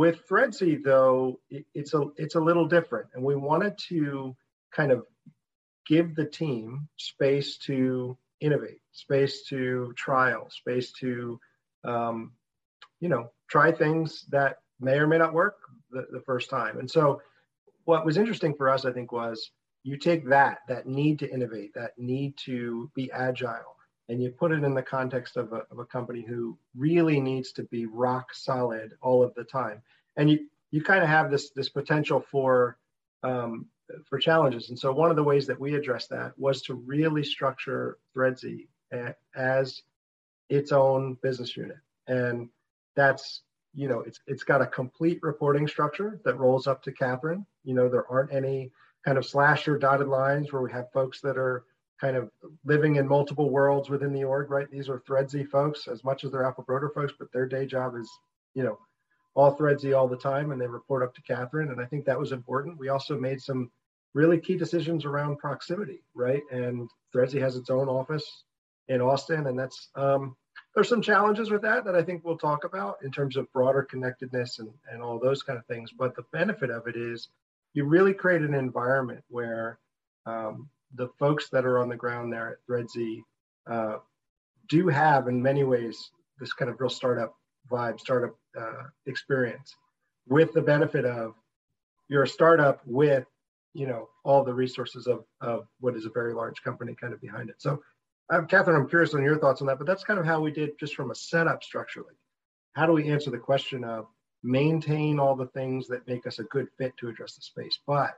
With 0.00 0.26
Threadsy, 0.26 0.82
though, 0.82 1.40
it, 1.50 1.66
it's 1.74 1.92
a 1.92 2.04
it's 2.16 2.34
a 2.34 2.40
little 2.40 2.66
different, 2.66 3.08
and 3.12 3.22
we 3.22 3.36
wanted 3.36 3.76
to 3.90 4.34
kind 4.74 4.92
of 4.92 5.04
give 5.86 6.14
the 6.14 6.24
team 6.24 6.88
space 6.96 7.58
to 7.66 8.16
innovate, 8.40 8.80
space 8.92 9.42
to 9.50 9.92
trial, 9.98 10.48
space 10.48 10.90
to 11.00 11.38
um, 11.84 12.32
you 13.00 13.10
know 13.10 13.30
try 13.50 13.72
things 13.72 14.24
that 14.30 14.56
may 14.80 14.94
or 14.94 15.06
may 15.06 15.18
not 15.18 15.34
work 15.34 15.56
the, 15.90 16.06
the 16.10 16.22
first 16.22 16.48
time. 16.48 16.78
And 16.78 16.90
so, 16.90 17.20
what 17.84 18.06
was 18.06 18.16
interesting 18.16 18.54
for 18.54 18.70
us, 18.70 18.86
I 18.86 18.92
think, 18.92 19.12
was 19.12 19.50
you 19.82 19.98
take 19.98 20.26
that 20.30 20.60
that 20.66 20.86
need 20.86 21.18
to 21.18 21.30
innovate 21.30 21.74
that 21.74 21.90
need 21.98 22.38
to 22.46 22.90
be 22.94 23.12
agile 23.12 23.76
and 24.10 24.20
you 24.20 24.30
put 24.30 24.50
it 24.50 24.64
in 24.64 24.74
the 24.74 24.82
context 24.82 25.36
of 25.36 25.52
a, 25.52 25.62
of 25.70 25.78
a 25.78 25.84
company 25.84 26.24
who 26.26 26.58
really 26.76 27.20
needs 27.20 27.52
to 27.52 27.62
be 27.62 27.86
rock 27.86 28.34
solid 28.34 28.94
all 29.00 29.22
of 29.22 29.32
the 29.34 29.44
time. 29.44 29.80
And 30.16 30.28
you 30.28 30.48
you 30.72 30.82
kind 30.82 31.02
of 31.02 31.08
have 31.08 31.30
this 31.30 31.50
this 31.50 31.68
potential 31.68 32.24
for 32.30 32.76
um, 33.22 33.66
for 34.08 34.18
challenges. 34.18 34.68
And 34.68 34.78
so 34.78 34.92
one 34.92 35.10
of 35.10 35.16
the 35.16 35.22
ways 35.22 35.46
that 35.46 35.60
we 35.60 35.74
address 35.74 36.08
that 36.08 36.36
was 36.36 36.60
to 36.62 36.74
really 36.74 37.22
structure 37.22 37.98
threadsy 38.12 38.68
as 39.36 39.82
its 40.48 40.72
own 40.72 41.16
business 41.22 41.56
unit. 41.56 41.78
And 42.08 42.48
that's 42.96 43.42
you 43.74 43.86
know 43.86 44.00
it's 44.00 44.18
it's 44.26 44.42
got 44.42 44.60
a 44.60 44.66
complete 44.66 45.20
reporting 45.22 45.68
structure 45.68 46.20
that 46.24 46.38
rolls 46.38 46.66
up 46.66 46.82
to 46.82 46.92
kathryn. 46.92 47.46
You 47.62 47.74
know 47.74 47.88
there 47.88 48.10
aren't 48.10 48.32
any 48.32 48.72
kind 49.04 49.18
of 49.18 49.24
slasher 49.24 49.78
dotted 49.78 50.08
lines 50.08 50.52
where 50.52 50.62
we 50.62 50.72
have 50.72 50.90
folks 50.92 51.20
that 51.20 51.38
are 51.38 51.64
kind 52.00 52.16
of 52.16 52.30
living 52.64 52.96
in 52.96 53.06
multiple 53.06 53.50
worlds 53.50 53.90
within 53.90 54.12
the 54.12 54.24
org, 54.24 54.50
right? 54.50 54.70
These 54.70 54.88
are 54.88 55.00
Threadsy 55.00 55.46
folks 55.46 55.86
as 55.86 56.02
much 56.02 56.24
as 56.24 56.32
they're 56.32 56.44
Alpha 56.44 56.62
Broder 56.62 56.90
folks, 56.94 57.12
but 57.18 57.32
their 57.32 57.46
day 57.46 57.66
job 57.66 57.94
is, 57.96 58.10
you 58.54 58.62
know, 58.62 58.78
all 59.34 59.56
Threadsy 59.56 59.96
all 59.96 60.08
the 60.08 60.16
time 60.16 60.50
and 60.50 60.60
they 60.60 60.66
report 60.66 61.02
up 61.02 61.14
to 61.14 61.22
Kathryn. 61.22 61.70
And 61.70 61.80
I 61.80 61.84
think 61.84 62.04
that 62.06 62.18
was 62.18 62.32
important. 62.32 62.78
We 62.78 62.88
also 62.88 63.18
made 63.18 63.40
some 63.40 63.70
really 64.14 64.38
key 64.38 64.56
decisions 64.56 65.04
around 65.04 65.38
proximity, 65.38 66.02
right? 66.14 66.42
And 66.50 66.88
Threadsy 67.14 67.40
has 67.40 67.56
its 67.56 67.70
own 67.70 67.88
office 67.88 68.44
in 68.88 69.00
Austin, 69.00 69.46
and 69.46 69.58
that's 69.58 69.88
um, 69.94 70.36
there's 70.74 70.88
some 70.88 71.02
challenges 71.02 71.50
with 71.50 71.62
that 71.62 71.84
that 71.84 71.94
I 71.94 72.02
think 72.02 72.24
we'll 72.24 72.38
talk 72.38 72.64
about 72.64 72.96
in 73.04 73.10
terms 73.12 73.36
of 73.36 73.52
broader 73.52 73.82
connectedness 73.82 74.58
and, 74.58 74.70
and 74.90 75.02
all 75.02 75.18
those 75.18 75.42
kind 75.42 75.58
of 75.58 75.66
things. 75.66 75.90
But 75.92 76.16
the 76.16 76.24
benefit 76.32 76.70
of 76.70 76.88
it 76.88 76.96
is 76.96 77.28
you 77.72 77.84
really 77.84 78.14
create 78.14 78.42
an 78.42 78.54
environment 78.54 79.22
where 79.28 79.78
um, 80.26 80.68
the 80.94 81.08
folks 81.18 81.48
that 81.50 81.64
are 81.64 81.78
on 81.78 81.88
the 81.88 81.96
ground 81.96 82.32
there 82.32 82.50
at 82.50 82.56
Threadsy 82.68 83.22
uh, 83.70 83.96
do 84.68 84.88
have, 84.88 85.28
in 85.28 85.42
many 85.42 85.64
ways, 85.64 86.10
this 86.38 86.52
kind 86.52 86.70
of 86.70 86.80
real 86.80 86.90
startup 86.90 87.34
vibe, 87.70 88.00
startup 88.00 88.34
uh, 88.58 88.84
experience, 89.06 89.74
with 90.28 90.52
the 90.52 90.62
benefit 90.62 91.04
of 91.04 91.34
you're 92.08 92.24
a 92.24 92.28
startup 92.28 92.80
with, 92.86 93.24
you 93.74 93.86
know, 93.86 94.08
all 94.24 94.42
the 94.42 94.54
resources 94.54 95.06
of 95.06 95.24
of 95.40 95.66
what 95.80 95.96
is 95.96 96.06
a 96.06 96.10
very 96.10 96.34
large 96.34 96.62
company 96.62 96.94
kind 97.00 97.12
of 97.12 97.20
behind 97.20 97.50
it. 97.50 97.56
So, 97.58 97.80
uh, 98.32 98.40
Kathryn, 98.42 98.74
I'm 98.74 98.88
curious 98.88 99.14
on 99.14 99.22
your 99.22 99.38
thoughts 99.38 99.60
on 99.60 99.66
that, 99.68 99.78
but 99.78 99.86
that's 99.86 100.04
kind 100.04 100.18
of 100.18 100.26
how 100.26 100.40
we 100.40 100.50
did 100.50 100.78
just 100.78 100.94
from 100.94 101.10
a 101.10 101.14
setup 101.14 101.62
structurally. 101.62 102.14
How 102.74 102.86
do 102.86 102.92
we 102.92 103.08
answer 103.08 103.30
the 103.30 103.38
question 103.38 103.84
of 103.84 104.06
maintain 104.42 105.18
all 105.18 105.36
the 105.36 105.48
things 105.48 105.86
that 105.88 106.06
make 106.06 106.26
us 106.26 106.38
a 106.38 106.44
good 106.44 106.66
fit 106.78 106.96
to 106.98 107.08
address 107.08 107.34
the 107.34 107.42
space, 107.42 107.78
but 107.86 108.14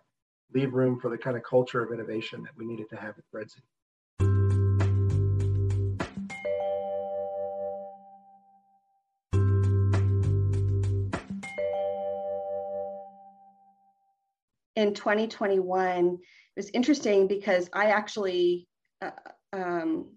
leave 0.55 0.75
room 0.75 0.99
for 0.99 1.09
the 1.09 1.19
kind 1.19 1.37
of 1.37 1.43
culture 1.43 1.83
of 1.83 1.93
innovation 1.93 2.43
that 2.43 2.53
we 2.57 2.65
needed 2.65 2.89
to 2.91 2.97
have 2.97 3.15
at 3.19 3.25
Threadsy. 3.33 3.61
In 14.75 14.95
2021, 14.95 16.15
it 16.15 16.21
was 16.57 16.71
interesting 16.71 17.29
because 17.29 17.69
I 17.73 17.87
actually, 17.87 18.67
uh, 19.01 19.11
um, 19.53 20.11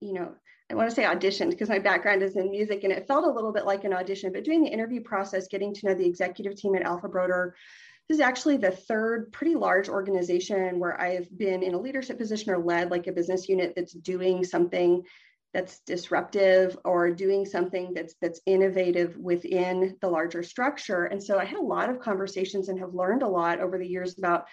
you 0.00 0.12
know, 0.12 0.34
I 0.70 0.74
want 0.74 0.88
to 0.88 0.94
say 0.94 1.02
auditioned 1.02 1.50
because 1.50 1.68
my 1.68 1.78
background 1.78 2.22
is 2.22 2.36
in 2.36 2.50
music 2.50 2.84
and 2.84 2.92
it 2.92 3.06
felt 3.06 3.24
a 3.24 3.30
little 3.30 3.52
bit 3.52 3.66
like 3.66 3.84
an 3.84 3.92
audition, 3.92 4.32
but 4.32 4.44
doing 4.44 4.62
the 4.62 4.70
interview 4.70 5.02
process, 5.02 5.48
getting 5.48 5.74
to 5.74 5.86
know 5.86 5.94
the 5.94 6.06
executive 6.06 6.56
team 6.56 6.74
at 6.74 6.82
Alpha 6.82 7.08
Broder, 7.08 7.54
this 8.08 8.16
is 8.16 8.20
actually 8.20 8.58
the 8.58 8.70
third 8.70 9.32
pretty 9.32 9.54
large 9.54 9.88
organization 9.88 10.78
where 10.78 11.00
I've 11.00 11.28
been 11.36 11.62
in 11.62 11.74
a 11.74 11.80
leadership 11.80 12.18
position 12.18 12.52
or 12.52 12.58
led 12.58 12.90
like 12.90 13.06
a 13.06 13.12
business 13.12 13.48
unit 13.48 13.72
that's 13.74 13.94
doing 13.94 14.44
something 14.44 15.02
that's 15.54 15.80
disruptive 15.80 16.76
or 16.84 17.10
doing 17.10 17.46
something 17.46 17.94
that's 17.94 18.14
that's 18.20 18.40
innovative 18.44 19.16
within 19.16 19.96
the 20.00 20.08
larger 20.08 20.42
structure. 20.42 21.04
And 21.04 21.22
so 21.22 21.38
I 21.38 21.44
had 21.44 21.58
a 21.58 21.62
lot 21.62 21.88
of 21.88 22.00
conversations 22.00 22.68
and 22.68 22.78
have 22.80 22.92
learned 22.92 23.22
a 23.22 23.28
lot 23.28 23.60
over 23.60 23.78
the 23.78 23.88
years 23.88 24.18
about 24.18 24.46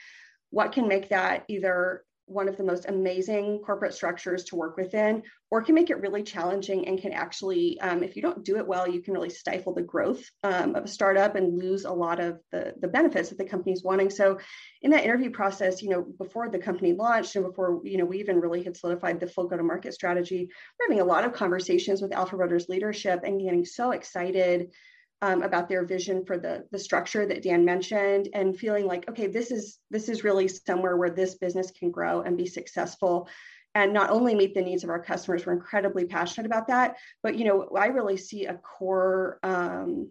what 0.51 0.72
can 0.72 0.88
make 0.88 1.10
that 1.10 1.43
either 1.48 2.03
one 2.25 2.48
of 2.48 2.58
the 2.58 2.63
most 2.63 2.86
amazing 2.88 3.60
corporate 3.60 3.94
structures 3.94 4.46
to 4.46 4.56
work 4.56 4.78
within, 4.78 5.24
or 5.50 5.62
can 5.62 5.75
make 5.75 5.90
it 5.90 6.00
really 6.00 6.24
challenging 6.24 6.88
and 6.88 7.01
can 7.01 7.12
actually, 7.12 7.80
um, 7.82 8.04
if 8.04 8.16
you 8.16 8.22
don't 8.22 8.44
do 8.44 8.58
it 8.58 8.66
well, 8.66 8.88
you 8.88 9.01
can 9.01 9.13
really 9.13 9.30
stifle 9.30 9.74
the 9.74 9.82
growth 9.82 10.24
um, 10.44 10.75
of 10.75 10.86
a 10.86 10.88
startup 10.88 11.36
and 11.36 11.58
lose 11.58 11.84
a 11.84 11.92
lot 11.92 12.20
of 12.20 12.40
the, 12.51 12.74
the 12.80 12.88
benefits 12.88 13.30
that 13.30 13.38
the 13.38 13.46
company's 13.46 13.84
wanting. 13.84 14.10
So, 14.10 14.40
in 14.82 14.92
that 14.92 15.04
interview 15.04 15.30
process, 15.30 15.82
you 15.82 15.90
know, 15.90 16.01
before 16.01 16.50
the 16.50 16.58
company 16.58 16.94
launched 16.94 17.36
and 17.36 17.46
before 17.46 17.82
you 17.84 17.98
know 17.98 18.06
we 18.06 18.20
even 18.20 18.40
really 18.40 18.63
had 18.63 18.78
solidified 18.78 19.20
the 19.20 19.28
full 19.28 19.48
go-to-market 19.48 19.94
strategy, 19.94 20.50
we're 20.80 20.86
having 20.86 21.01
a 21.01 21.06
lot 21.06 21.25
of 21.25 21.34
conversations 21.34 22.01
with 22.01 22.13
Alpha 22.13 22.38
Broder's 22.38 22.70
leadership 22.70 23.22
and 23.24 23.42
getting 23.42 23.66
so 23.66 23.92
excited 23.92 24.72
um, 25.22 25.44
about 25.44 25.70
their 25.70 25.86
vision 25.86 26.25
for 26.25 26.38
the 26.38 26.66
the 26.72 26.80
structure 26.80 27.25
that 27.25 27.44
Dan 27.44 27.63
mentioned, 27.66 28.30
and 28.34 28.58
feeling 28.58 28.86
like, 28.86 29.10
okay, 29.10 29.28
this 29.28 29.51
is 29.51 29.80
this 29.90 30.10
is 30.10 30.24
really 30.24 30.48
somewhere 30.48 30.98
where 30.98 31.10
this 31.10 31.36
business 31.36 31.72
can 31.72 31.92
grow 31.92 32.22
and 32.22 32.38
be 32.38 32.46
successful, 32.46 33.30
and 33.75 33.94
not 33.94 34.10
only 34.10 34.36
meet 34.36 34.54
the 34.54 34.62
needs 34.62 34.84
of 34.84 34.90
our 34.90 35.01
customers. 35.01 35.46
We're 35.46 35.54
incredibly 35.54 36.06
passionate 36.06 36.48
about 36.48 36.68
that, 36.68 36.98
but 37.24 37.36
you 37.36 37.46
know, 37.46 37.70
I 37.78 37.88
really 37.88 38.18
see 38.18 38.46
a 38.46 38.56
core 38.56 39.40
um, 39.44 40.10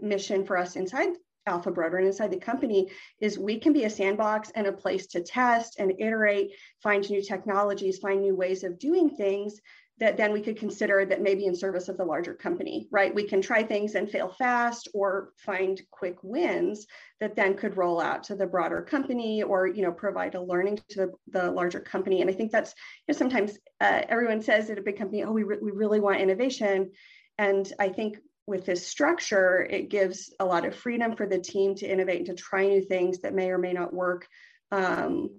mission 0.00 0.44
for 0.44 0.56
us 0.56 0.76
inside 0.76 1.10
Alpha 1.46 1.70
Broder 1.70 1.98
and 1.98 2.06
inside 2.06 2.30
the 2.30 2.38
company 2.38 2.88
is 3.20 3.38
we 3.38 3.58
can 3.58 3.72
be 3.72 3.84
a 3.84 3.90
sandbox 3.90 4.50
and 4.54 4.66
a 4.66 4.72
place 4.72 5.06
to 5.08 5.22
test 5.22 5.76
and 5.78 5.92
iterate, 5.98 6.52
find 6.82 7.08
new 7.10 7.22
technologies, 7.22 7.98
find 7.98 8.20
new 8.20 8.34
ways 8.34 8.62
of 8.64 8.78
doing 8.78 9.10
things 9.10 9.60
that 10.02 10.16
then 10.16 10.32
we 10.32 10.40
could 10.40 10.58
consider 10.58 11.06
that 11.06 11.22
maybe 11.22 11.46
in 11.46 11.54
service 11.54 11.88
of 11.88 11.96
the 11.96 12.04
larger 12.04 12.34
company, 12.34 12.88
right? 12.90 13.14
We 13.14 13.22
can 13.22 13.40
try 13.40 13.62
things 13.62 13.94
and 13.94 14.10
fail 14.10 14.28
fast 14.36 14.88
or 14.94 15.32
find 15.36 15.80
quick 15.92 16.16
wins 16.24 16.88
that 17.20 17.36
then 17.36 17.56
could 17.56 17.76
roll 17.76 18.00
out 18.00 18.24
to 18.24 18.34
the 18.34 18.48
broader 18.48 18.82
company 18.82 19.44
or, 19.44 19.68
you 19.68 19.82
know, 19.82 19.92
provide 19.92 20.34
a 20.34 20.42
learning 20.42 20.80
to 20.88 21.12
the, 21.28 21.52
larger 21.52 21.78
company. 21.78 22.20
And 22.20 22.28
I 22.28 22.32
think 22.32 22.50
that's, 22.50 22.74
you 23.06 23.14
know, 23.14 23.16
sometimes 23.16 23.56
uh, 23.80 24.02
everyone 24.08 24.42
says 24.42 24.70
at 24.70 24.78
a 24.78 24.82
big 24.82 24.98
company, 24.98 25.22
oh, 25.22 25.30
we, 25.30 25.44
re- 25.44 25.58
we 25.62 25.70
really 25.70 26.00
want 26.00 26.20
innovation. 26.20 26.90
And 27.38 27.72
I 27.78 27.88
think 27.88 28.18
with 28.48 28.66
this 28.66 28.84
structure, 28.84 29.64
it 29.70 29.88
gives 29.88 30.34
a 30.40 30.44
lot 30.44 30.64
of 30.64 30.74
freedom 30.74 31.14
for 31.14 31.28
the 31.28 31.38
team 31.38 31.76
to 31.76 31.86
innovate 31.86 32.18
and 32.18 32.26
to 32.26 32.34
try 32.34 32.66
new 32.66 32.82
things 32.82 33.20
that 33.20 33.34
may 33.34 33.50
or 33.50 33.58
may 33.58 33.72
not 33.72 33.94
work 33.94 34.26
um, 34.72 35.30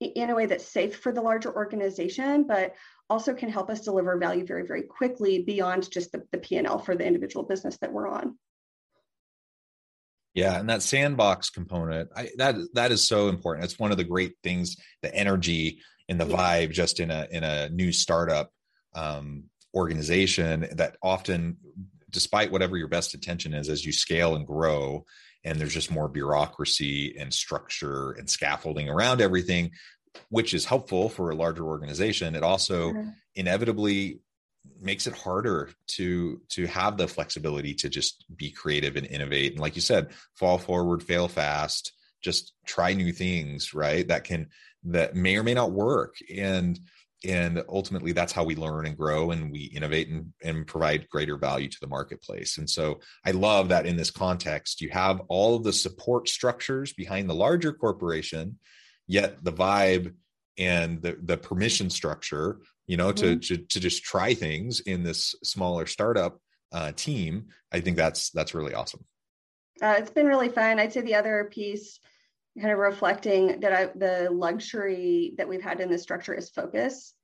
in 0.00 0.30
a 0.30 0.34
way 0.34 0.46
that's 0.46 0.66
safe 0.66 0.96
for 0.96 1.12
the 1.12 1.20
larger 1.20 1.54
organization, 1.54 2.44
but 2.44 2.74
also 3.10 3.34
can 3.34 3.48
help 3.48 3.70
us 3.70 3.80
deliver 3.80 4.16
value 4.16 4.46
very, 4.46 4.66
very 4.66 4.82
quickly 4.82 5.42
beyond 5.42 5.90
just 5.90 6.12
the, 6.12 6.22
the 6.30 6.38
P&L 6.38 6.78
for 6.78 6.94
the 6.94 7.06
individual 7.06 7.44
business 7.44 7.78
that 7.78 7.92
we're 7.92 8.08
on. 8.08 8.38
Yeah, 10.34 10.60
and 10.60 10.68
that 10.68 10.82
sandbox 10.82 11.50
component, 11.50 12.10
I, 12.14 12.28
that 12.36 12.54
that 12.74 12.92
is 12.92 13.04
so 13.04 13.28
important. 13.28 13.64
It's 13.64 13.78
one 13.78 13.90
of 13.90 13.96
the 13.96 14.04
great 14.04 14.34
things, 14.44 14.76
the 15.02 15.12
energy 15.12 15.80
and 16.08 16.20
the 16.20 16.26
vibe 16.26 16.70
just 16.70 17.00
in 17.00 17.10
a 17.10 17.26
in 17.32 17.42
a 17.42 17.68
new 17.70 17.90
startup 17.90 18.52
um, 18.94 19.44
organization 19.74 20.68
that 20.72 20.96
often, 21.02 21.56
despite 22.10 22.52
whatever 22.52 22.76
your 22.76 22.86
best 22.86 23.14
intention 23.14 23.52
is, 23.52 23.68
as 23.68 23.84
you 23.84 23.92
scale 23.92 24.36
and 24.36 24.46
grow, 24.46 25.04
and 25.44 25.58
there's 25.58 25.74
just 25.74 25.90
more 25.90 26.08
bureaucracy 26.08 27.16
and 27.18 27.32
structure 27.32 28.12
and 28.12 28.28
scaffolding 28.28 28.88
around 28.88 29.20
everything, 29.20 29.70
which 30.28 30.54
is 30.54 30.64
helpful 30.64 31.08
for 31.08 31.30
a 31.30 31.36
larger 31.36 31.64
organization. 31.64 32.34
It 32.34 32.42
also 32.42 32.92
mm-hmm. 32.92 33.10
inevitably 33.34 34.20
makes 34.80 35.06
it 35.06 35.16
harder 35.16 35.70
to 35.86 36.40
to 36.50 36.66
have 36.66 36.96
the 36.96 37.08
flexibility 37.08 37.74
to 37.74 37.88
just 37.88 38.24
be 38.34 38.50
creative 38.50 38.96
and 38.96 39.06
innovate. 39.06 39.52
And 39.52 39.60
like 39.60 39.76
you 39.76 39.82
said 39.82 40.10
fall 40.34 40.58
forward 40.58 41.02
fail 41.02 41.28
fast 41.28 41.92
just 42.22 42.52
try 42.66 42.92
new 42.92 43.12
things 43.12 43.72
right? 43.72 44.06
That 44.08 44.24
can 44.24 44.48
that 44.84 45.14
may 45.14 45.36
or 45.36 45.42
may 45.42 45.54
not 45.54 45.72
work. 45.72 46.16
And 46.34 46.78
and 47.26 47.62
ultimately 47.68 48.12
that's 48.12 48.32
how 48.32 48.44
we 48.44 48.54
learn 48.54 48.86
and 48.86 48.96
grow 48.96 49.32
and 49.32 49.50
we 49.50 49.64
innovate 49.74 50.08
and, 50.08 50.32
and 50.42 50.66
provide 50.66 51.08
greater 51.08 51.36
value 51.36 51.68
to 51.68 51.80
the 51.80 51.86
marketplace. 51.86 52.58
And 52.58 52.68
so 52.68 53.00
i 53.24 53.30
love 53.30 53.68
that 53.68 53.86
in 53.86 53.96
this 53.96 54.10
context 54.10 54.80
you 54.80 54.88
have 54.90 55.20
all 55.28 55.56
of 55.56 55.64
the 55.64 55.72
support 55.72 56.28
structures 56.28 56.92
behind 56.92 57.28
the 57.28 57.34
larger 57.34 57.72
corporation 57.72 58.58
yet 59.06 59.42
the 59.42 59.52
vibe 59.52 60.14
and 60.58 61.02
the 61.02 61.16
the 61.22 61.36
permission 61.36 61.90
structure 61.90 62.58
you 62.86 62.96
know 62.96 63.12
mm-hmm. 63.12 63.38
to, 63.40 63.56
to 63.56 63.56
to 63.64 63.80
just 63.80 64.02
try 64.02 64.34
things 64.34 64.80
in 64.80 65.02
this 65.02 65.34
smaller 65.42 65.86
startup 65.86 66.38
uh, 66.72 66.92
team 66.92 67.46
i 67.72 67.80
think 67.80 67.96
that's 67.96 68.30
that's 68.30 68.54
really 68.54 68.74
awesome. 68.74 69.04
Uh, 69.80 69.94
it's 69.98 70.10
been 70.10 70.26
really 70.26 70.48
fun. 70.48 70.80
I'd 70.80 70.92
say 70.92 71.02
the 71.02 71.14
other 71.14 71.48
piece 71.52 72.00
kind 72.60 72.72
of 72.72 72.78
reflecting 72.78 73.60
that 73.60 73.72
I, 73.72 73.86
the 73.94 74.30
luxury 74.30 75.34
that 75.38 75.48
we've 75.48 75.62
had 75.62 75.80
in 75.80 75.90
this 75.90 76.02
structure 76.02 76.34
is 76.34 76.50
focus. 76.50 77.14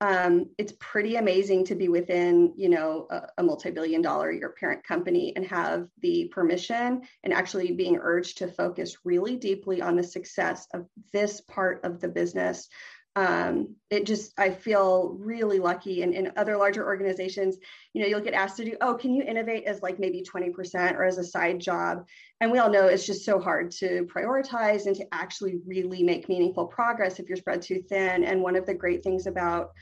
Um, 0.00 0.50
it's 0.58 0.74
pretty 0.80 1.16
amazing 1.16 1.64
to 1.66 1.74
be 1.74 1.88
within 1.88 2.52
you 2.56 2.68
know 2.68 3.06
a, 3.10 3.28
a, 3.38 3.42
multi-billion 3.42 4.02
dollar 4.02 4.32
your 4.32 4.50
parent 4.50 4.84
company 4.84 5.32
and 5.36 5.46
have 5.46 5.86
the 6.02 6.28
permission 6.32 7.02
and 7.22 7.32
actually 7.32 7.72
being 7.72 7.98
urged 8.02 8.38
to 8.38 8.48
focus 8.48 8.96
really 9.04 9.36
deeply 9.36 9.80
on 9.80 9.96
the 9.96 10.02
success 10.02 10.66
of 10.74 10.86
this 11.12 11.40
part 11.42 11.84
of 11.84 12.00
the 12.00 12.08
business 12.08 12.68
um, 13.16 13.76
it 13.90 14.06
just 14.06 14.32
i 14.38 14.50
feel 14.50 15.16
really 15.20 15.58
lucky 15.58 16.02
and 16.02 16.14
in 16.14 16.32
other 16.36 16.56
larger 16.56 16.84
organizations 16.84 17.58
you 17.92 18.02
know 18.02 18.08
you'll 18.08 18.20
get 18.20 18.34
asked 18.34 18.56
to 18.56 18.64
do 18.64 18.76
oh 18.80 18.94
can 18.94 19.14
you 19.14 19.22
innovate 19.22 19.64
as 19.64 19.82
like 19.82 19.98
maybe 19.98 20.22
20% 20.22 20.94
or 20.94 21.04
as 21.04 21.18
a 21.18 21.24
side 21.24 21.60
job? 21.60 22.06
And 22.40 22.50
we 22.50 22.58
all 22.58 22.70
know 22.70 22.86
it's 22.86 23.06
just 23.06 23.24
so 23.24 23.38
hard 23.38 23.70
to 23.72 24.06
prioritize 24.14 24.86
and 24.86 24.96
to 24.96 25.06
actually 25.12 25.60
really 25.66 26.02
make 26.02 26.28
meaningful 26.28 26.66
progress 26.66 27.18
if 27.18 27.28
you're 27.28 27.36
spread 27.36 27.62
too 27.62 27.82
thin. 27.88 28.24
And 28.24 28.42
one 28.42 28.56
of 28.56 28.66
the 28.66 28.74
great 28.74 29.02
things 29.02 29.26
about 29.26 29.72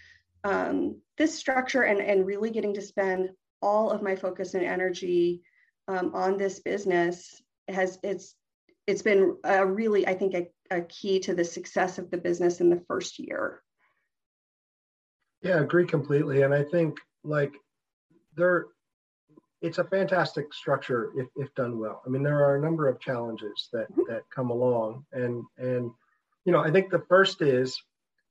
um, 0.45 1.01
this 1.19 1.39
structure 1.39 1.83
and, 1.83 2.01
and 2.01 2.27
really 2.27 2.51
getting 2.51 2.75
to 2.75 2.83
spend 2.83 3.31
all 3.61 3.91
of 3.91 4.03
my 4.03 4.17
focus 4.17 4.55
and 4.55 4.65
energy 4.65 5.43
um, 5.89 6.13
on 6.15 6.37
this 6.37 6.61
business 6.61 7.41
has 7.69 7.99
it's 8.03 8.35
it's 8.89 9.03
been 9.03 9.37
a 9.45 9.65
really 9.65 10.07
i 10.07 10.15
think 10.15 10.35
a, 10.35 10.49
a 10.77 10.83
key 10.83 11.19
to 11.21 11.35
the 11.35 11.45
success 11.45 11.99
of 11.99 12.11
the 12.11 12.17
business 12.17 12.61
in 12.61 12.71
the 12.71 12.83
first 12.89 13.19
year 13.19 13.63
yeah 15.43 15.57
I 15.57 15.61
agree 15.61 15.87
completely 15.87 16.43
and 16.43 16.55
i 16.55 16.63
think 16.63 16.99
like 17.25 17.55
there 18.37 18.67
it's 19.61 19.79
a 19.79 19.85
fantastic 19.85 20.53
structure 20.53 21.13
if, 21.17 21.29
if 21.37 21.55
done 21.55 21.79
well 21.79 22.03
i 22.07 22.09
mean 22.09 22.23
there 22.23 22.45
are 22.45 22.57
a 22.57 22.61
number 22.63 22.89
of 22.89 23.01
challenges 23.01 23.69
that 23.73 23.91
mm-hmm. 23.93 24.03
that 24.09 24.23
come 24.35 24.51
along 24.51 25.05
and 25.13 25.45
and 25.59 25.91
you 26.45 26.53
know 26.53 26.61
i 26.61 26.71
think 26.71 26.91
the 26.91 27.05
first 27.09 27.43
is 27.43 27.81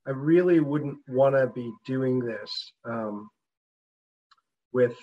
I 0.05 0.11
really 0.11 0.59
wouldn't 0.59 0.97
want 1.07 1.35
to 1.35 1.47
be 1.47 1.71
doing 1.85 2.19
this 2.19 2.71
um, 2.85 3.29
with 4.73 4.95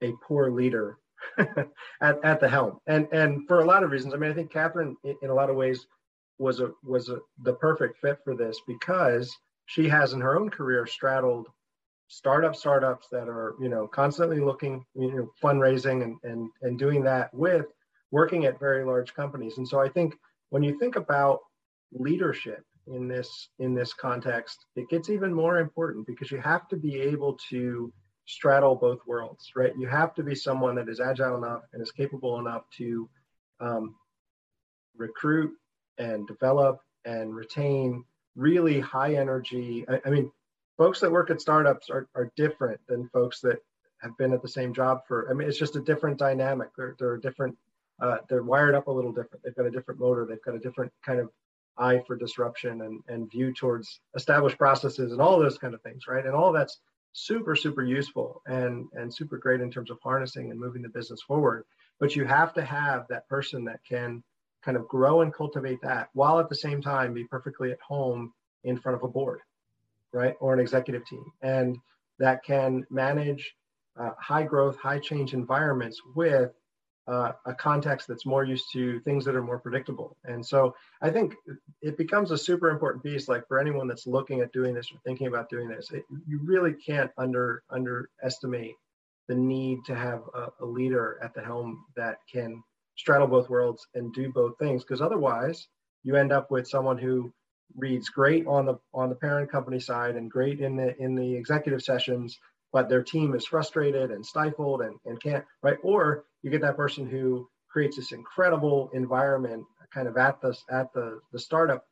a 0.00 0.12
poor 0.22 0.50
leader 0.50 0.98
at, 1.38 2.24
at 2.24 2.40
the 2.40 2.48
helm. 2.48 2.78
And 2.86 3.08
and 3.12 3.46
for 3.48 3.60
a 3.60 3.64
lot 3.64 3.82
of 3.82 3.90
reasons. 3.90 4.14
I 4.14 4.16
mean, 4.16 4.30
I 4.30 4.34
think 4.34 4.52
Kathryn, 4.52 4.94
in, 5.04 5.16
in 5.22 5.30
a 5.30 5.34
lot 5.34 5.50
of 5.50 5.56
ways, 5.56 5.86
was 6.42 6.60
a 6.60 6.70
was 6.82 7.08
a, 7.08 7.18
the 7.44 7.54
perfect 7.54 7.98
fit 8.00 8.18
for 8.24 8.34
this 8.34 8.60
because 8.66 9.34
she 9.66 9.88
has 9.88 10.12
in 10.12 10.20
her 10.20 10.38
own 10.38 10.50
career 10.50 10.86
straddled 10.86 11.46
startup 12.08 12.54
startups 12.54 13.06
that 13.10 13.28
are 13.28 13.54
you 13.60 13.68
know 13.68 13.86
constantly 13.86 14.40
looking 14.40 14.84
you 14.94 15.14
know 15.14 15.30
fundraising 15.42 16.02
and 16.02 16.16
and 16.24 16.50
and 16.62 16.78
doing 16.78 17.02
that 17.02 17.32
with 17.32 17.66
working 18.10 18.44
at 18.44 18.60
very 18.60 18.84
large 18.84 19.14
companies. 19.14 19.56
And 19.56 19.66
so 19.66 19.80
i 19.80 19.88
think 19.88 20.14
when 20.50 20.62
you 20.62 20.78
think 20.78 20.96
about 20.96 21.38
leadership 21.92 22.64
in 22.88 23.06
this 23.06 23.48
in 23.60 23.74
this 23.74 23.92
context 23.94 24.66
it 24.74 24.88
gets 24.88 25.08
even 25.08 25.32
more 25.32 25.58
important 25.58 26.06
because 26.06 26.30
you 26.30 26.38
have 26.38 26.66
to 26.68 26.76
be 26.76 27.00
able 27.00 27.38
to 27.48 27.92
straddle 28.26 28.74
both 28.74 28.98
worlds 29.06 29.52
right? 29.54 29.72
You 29.78 29.86
have 29.86 30.14
to 30.14 30.22
be 30.22 30.34
someone 30.34 30.74
that 30.74 30.88
is 30.88 31.00
agile 31.00 31.36
enough 31.36 31.62
and 31.72 31.80
is 31.82 31.92
capable 31.92 32.38
enough 32.40 32.64
to 32.78 33.08
um, 33.60 33.94
recruit 34.96 35.52
and 35.98 36.26
develop 36.26 36.80
and 37.04 37.34
retain 37.34 38.04
really 38.36 38.80
high 38.80 39.14
energy. 39.14 39.84
I, 39.88 40.00
I 40.06 40.10
mean 40.10 40.30
folks 40.78 41.00
that 41.00 41.12
work 41.12 41.30
at 41.30 41.40
startups 41.40 41.90
are, 41.90 42.08
are 42.14 42.32
different 42.36 42.80
than 42.88 43.08
folks 43.10 43.40
that 43.40 43.58
have 44.00 44.16
been 44.16 44.32
at 44.32 44.42
the 44.42 44.48
same 44.48 44.74
job 44.74 44.98
for 45.06 45.30
i 45.30 45.32
mean 45.32 45.48
it's 45.48 45.58
just 45.58 45.76
a 45.76 45.80
different 45.80 46.18
dynamic. 46.18 46.68
They're, 46.76 46.96
they're 46.98 47.18
different 47.18 47.56
uh, 48.00 48.18
they're 48.28 48.42
wired 48.42 48.74
up 48.74 48.88
a 48.88 48.90
little 48.90 49.12
different. 49.12 49.44
They've 49.44 49.54
got 49.54 49.66
a 49.66 49.70
different 49.70 50.00
motor. 50.00 50.26
They've 50.28 50.42
got 50.44 50.56
a 50.56 50.58
different 50.58 50.92
kind 51.06 51.20
of 51.20 51.30
eye 51.78 52.02
for 52.06 52.16
disruption 52.16 52.82
and, 52.82 53.00
and 53.06 53.30
view 53.30 53.52
towards 53.54 54.00
established 54.16 54.58
processes 54.58 55.12
and 55.12 55.20
all 55.20 55.38
those 55.38 55.56
kind 55.56 55.72
of 55.72 55.80
things 55.82 56.08
right? 56.08 56.26
And 56.26 56.34
all 56.34 56.52
that's 56.52 56.80
super 57.12 57.54
super 57.54 57.82
useful 57.82 58.42
and 58.46 58.88
and 58.94 59.12
super 59.12 59.36
great 59.36 59.60
in 59.60 59.70
terms 59.70 59.90
of 59.90 59.98
harnessing 60.02 60.50
and 60.50 60.58
moving 60.58 60.82
the 60.82 60.88
business 60.88 61.22
forward. 61.22 61.64
But 62.00 62.16
you 62.16 62.24
have 62.24 62.52
to 62.54 62.64
have 62.64 63.06
that 63.08 63.28
person 63.28 63.64
that 63.66 63.80
can 63.88 64.24
kind 64.64 64.76
of 64.76 64.86
grow 64.88 65.20
and 65.22 65.34
cultivate 65.34 65.80
that 65.82 66.08
while 66.12 66.38
at 66.38 66.48
the 66.48 66.54
same 66.54 66.80
time 66.80 67.12
be 67.14 67.24
perfectly 67.24 67.72
at 67.72 67.80
home 67.80 68.32
in 68.64 68.78
front 68.78 68.96
of 68.96 69.02
a 69.02 69.08
board 69.08 69.40
right, 70.12 70.34
or 70.40 70.52
an 70.54 70.60
executive 70.60 71.04
team, 71.06 71.24
and 71.42 71.78
that 72.18 72.44
can 72.44 72.86
manage 72.90 73.54
uh, 73.98 74.10
high 74.18 74.42
growth, 74.42 74.76
high 74.76 74.98
change 74.98 75.34
environments 75.34 76.00
with 76.14 76.52
uh, 77.08 77.32
a 77.46 77.54
context 77.54 78.06
that's 78.06 78.24
more 78.24 78.44
used 78.44 78.66
to 78.72 79.00
things 79.00 79.24
that 79.24 79.34
are 79.34 79.42
more 79.42 79.58
predictable. 79.58 80.16
And 80.24 80.44
so 80.44 80.74
I 81.00 81.10
think 81.10 81.34
it 81.80 81.98
becomes 81.98 82.30
a 82.30 82.38
super 82.38 82.70
important 82.70 83.02
piece. 83.02 83.26
Like 83.26 83.46
for 83.48 83.58
anyone 83.58 83.88
that's 83.88 84.06
looking 84.06 84.40
at 84.40 84.52
doing 84.52 84.72
this 84.72 84.86
or 84.92 84.98
thinking 85.04 85.26
about 85.26 85.50
doing 85.50 85.68
this, 85.68 85.90
it, 85.90 86.04
you 86.26 86.40
really 86.44 86.74
can't 86.74 87.10
under 87.18 87.64
underestimate 87.70 88.76
the 89.28 89.34
need 89.34 89.78
to 89.86 89.94
have 89.96 90.22
a, 90.34 90.48
a 90.60 90.64
leader 90.64 91.18
at 91.22 91.34
the 91.34 91.42
helm 91.42 91.84
that 91.96 92.18
can 92.32 92.62
straddle 93.02 93.26
both 93.26 93.50
worlds 93.50 93.84
and 93.94 94.14
do 94.14 94.30
both 94.32 94.56
things. 94.58 94.84
Because 94.84 95.02
otherwise, 95.02 95.66
you 96.04 96.14
end 96.14 96.30
up 96.30 96.52
with 96.52 96.68
someone 96.68 96.96
who 96.96 97.32
reads 97.76 98.08
great 98.08 98.46
on 98.46 98.64
the 98.64 98.78
on 98.94 99.08
the 99.08 99.14
parent 99.16 99.50
company 99.50 99.80
side 99.80 100.14
and 100.14 100.30
great 100.30 100.60
in 100.60 100.76
the 100.76 100.96
in 101.02 101.14
the 101.14 101.34
executive 101.34 101.82
sessions 101.82 102.38
but 102.70 102.88
their 102.88 103.02
team 103.02 103.34
is 103.34 103.46
frustrated 103.46 104.10
and 104.10 104.24
stifled 104.24 104.82
and, 104.82 104.94
and 105.06 105.22
can't 105.22 105.42
right 105.62 105.78
or 105.82 106.24
you 106.42 106.50
get 106.50 106.60
that 106.60 106.76
person 106.76 107.06
who 107.06 107.48
creates 107.70 107.96
this 107.96 108.12
incredible 108.12 108.90
environment 108.92 109.64
kind 109.94 110.06
of 110.06 110.18
at 110.18 110.38
the 110.42 110.54
at 110.70 110.92
the 110.92 111.18
the 111.32 111.38
startup 111.38 111.86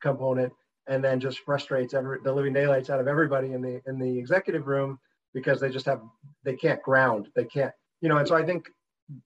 component 0.00 0.52
and 0.88 1.04
then 1.04 1.20
just 1.20 1.38
frustrates 1.40 1.94
every 1.94 2.18
the 2.24 2.32
living 2.32 2.52
daylights 2.52 2.90
out 2.90 2.98
of 2.98 3.06
everybody 3.06 3.52
in 3.52 3.62
the 3.62 3.80
in 3.86 4.00
the 4.00 4.18
executive 4.18 4.66
room 4.66 4.98
because 5.32 5.60
they 5.60 5.70
just 5.70 5.86
have 5.86 6.00
they 6.42 6.56
can't 6.56 6.82
ground 6.82 7.28
they 7.36 7.44
can't 7.44 7.72
you 8.00 8.08
know 8.08 8.16
and 8.16 8.26
so 8.26 8.34
i 8.34 8.44
think 8.44 8.68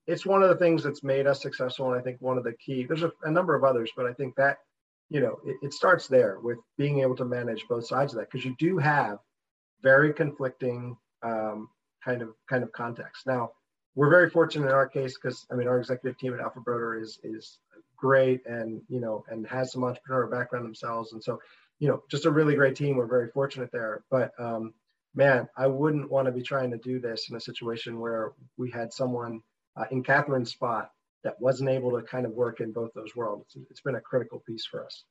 it's 0.07 0.27
one 0.27 0.43
of 0.43 0.49
the 0.49 0.57
things 0.57 0.83
that's 0.83 1.03
made 1.03 1.27
us 1.27 1.43
successful 1.43 1.91
and 1.91 2.01
i 2.01 2.03
think 2.03 2.17
one 2.21 2.39
of 2.39 2.45
the 2.45 2.55
key 2.55 2.85
there's 2.85 3.03
a, 3.03 3.13
a 3.25 3.31
number 3.31 3.55
of 3.55 3.65
others 3.65 3.91
but 3.97 4.07
i 4.07 4.13
think 4.13 4.35
that 4.37 4.59
you 5.09 5.21
know, 5.21 5.39
it, 5.45 5.57
it 5.63 5.73
starts 5.73 6.09
there 6.09 6.39
with 6.41 6.59
being 6.77 7.01
able 7.01 7.17
to 7.17 7.25
manage 7.25 7.67
both 7.69 7.87
sides 7.87 8.13
of 8.13 8.19
that 8.19 8.31
because 8.31 8.45
you 8.45 8.55
do 8.59 8.79
have 8.79 9.19
very 9.83 10.13
conflicting 10.13 10.97
um, 11.23 11.69
kind 12.05 12.23
of 12.23 12.31
kind 12.49 12.63
of 12.63 12.73
context. 12.73 13.27
Now, 13.27 13.53
we're 13.95 14.11
very 14.11 14.29
fortunate 14.31 14.67
in 14.67 14.75
our 14.75 14.89
case 14.89 15.17
because 15.17 15.47
I 15.51 15.55
mean 15.55 15.69
our 15.69 15.79
executive 15.79 16.19
team 16.19 16.35
at 16.35 16.41
Alpha 16.41 16.61
Broder 16.61 16.99
is 17.01 17.19
is 17.23 17.59
great 17.97 18.45
and 18.47 18.83
you 18.89 19.01
know 19.01 19.25
and 19.29 19.47
has 19.47 19.73
some 19.73 19.83
entrepreneurial 19.83 20.31
background 20.31 20.65
themselves, 20.65 21.13
and 21.13 21.23
so 21.23 21.41
you 21.79 21.89
know 21.89 22.03
just 22.11 22.27
a 22.27 22.31
really 22.31 22.55
great 22.55 22.75
team. 22.75 22.97
We're 22.97 23.07
very 23.07 23.29
fortunate 23.29 23.71
there, 23.73 24.03
but 24.11 24.33
um, 24.39 24.75
man, 25.15 25.49
I 25.57 25.69
wouldn't 25.69 26.11
want 26.11 26.27
to 26.27 26.33
be 26.33 26.43
trying 26.43 26.71
to 26.73 26.79
do 26.79 26.99
this 26.99 27.31
in 27.31 27.37
a 27.37 27.41
situation 27.41 28.01
where 28.01 28.33
we 28.57 28.71
had 28.71 28.93
someone 28.93 29.41
uh, 29.77 29.85
in 29.91 30.03
Kathryn's 30.03 30.51
spot 30.51 30.91
that 31.25 31.41
wasn't 31.41 31.71
able 31.71 31.91
to 31.93 32.03
kind 32.03 32.25
of 32.25 32.33
work 32.33 32.61
in 32.61 32.73
both 32.73 32.93
those 32.95 33.17
worlds. 33.17 33.57
it's, 33.57 33.71
it's 33.71 33.81
been 33.81 33.97
a 33.97 34.01
critical 34.01 34.43
piece 34.47 34.65
for 34.65 34.85
us 34.85 35.05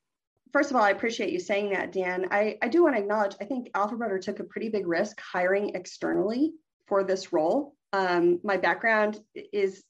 first 0.55 0.71
of 0.71 0.77
all, 0.77 0.83
I 0.83 0.91
appreciate 0.91 1.33
you 1.33 1.39
saying 1.41 1.71
that, 1.71 1.91
Dan. 1.91 2.27
I, 2.31 2.57
I 2.61 2.69
do 2.69 2.81
want 2.81 2.95
to 2.95 3.01
acknowledge, 3.01 3.35
I 3.41 3.43
think 3.43 3.69
Alpha 3.75 3.97
Broder 3.97 4.19
took 4.19 4.39
a 4.39 4.45
pretty 4.45 4.69
big 4.69 4.87
risk 4.87 5.19
hiring 5.19 5.75
externally 5.75 6.53
for 6.87 7.03
this 7.03 7.33
role. 7.33 7.75
Um, 7.91 8.39
my 8.41 8.55
background 8.55 9.19
is 9.51 9.83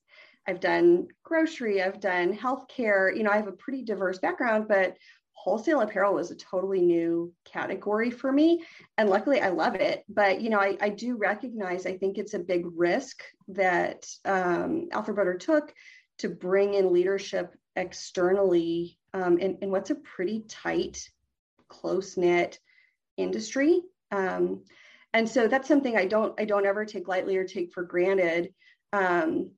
I've 0.48 0.60
done 0.60 1.08
grocery, 1.24 1.84
I've 1.84 2.00
done 2.00 2.36
healthcare, 2.36 3.16
you 3.16 3.22
know, 3.22 3.30
I 3.30 3.38
have 3.38 3.48
a 3.48 3.52
pretty 3.52 3.84
diverse 3.84 4.18
background, 4.18 4.66
but 4.68 4.96
wholesale 5.36 5.82
apparel 5.82 6.16
was 6.16 6.32
a 6.32 6.36
totally 6.36 6.82
new 6.82 7.32
category 7.44 8.10
for 8.10 8.32
me. 8.32 8.64
And 8.98 9.10
luckily 9.10 9.42
I 9.42 9.50
love 9.50 9.76
it. 9.76 10.04
But, 10.10 10.42
you 10.42 10.50
know, 10.50 10.60
I, 10.60 10.76
I 10.82 10.90
do 10.90 11.16
recognize, 11.18 11.86
I 11.86 11.98
think 11.98 12.18
it's 12.18 12.34
a 12.34 12.40
big 12.40 12.66
risk 12.76 13.22
that 13.50 14.08
um, 14.26 14.88
Alpha 14.92 15.14
Broder 15.14 15.38
took 15.38 15.74
to 16.18 16.30
bring 16.30 16.74
in 16.74 16.94
leadership 16.94 17.56
externally 17.76 18.98
um, 19.14 19.38
in, 19.38 19.58
in 19.62 19.70
what's 19.70 19.92
a 19.92 19.96
pretty 19.96 20.46
tight, 20.48 21.08
close 21.68 22.18
knit 22.18 22.60
industry. 23.18 23.82
Um, 24.12 24.64
and 25.14 25.30
so 25.30 25.48
that's 25.48 25.68
something 25.68 25.96
I 25.96 26.06
don't 26.06 26.38
I 26.40 26.46
don't 26.46 26.66
ever 26.66 26.86
take 26.86 27.08
lightly 27.08 27.38
or 27.38 27.46
take 27.46 27.72
for 27.72 27.84
granted. 27.84 28.54
Um, 28.92 29.52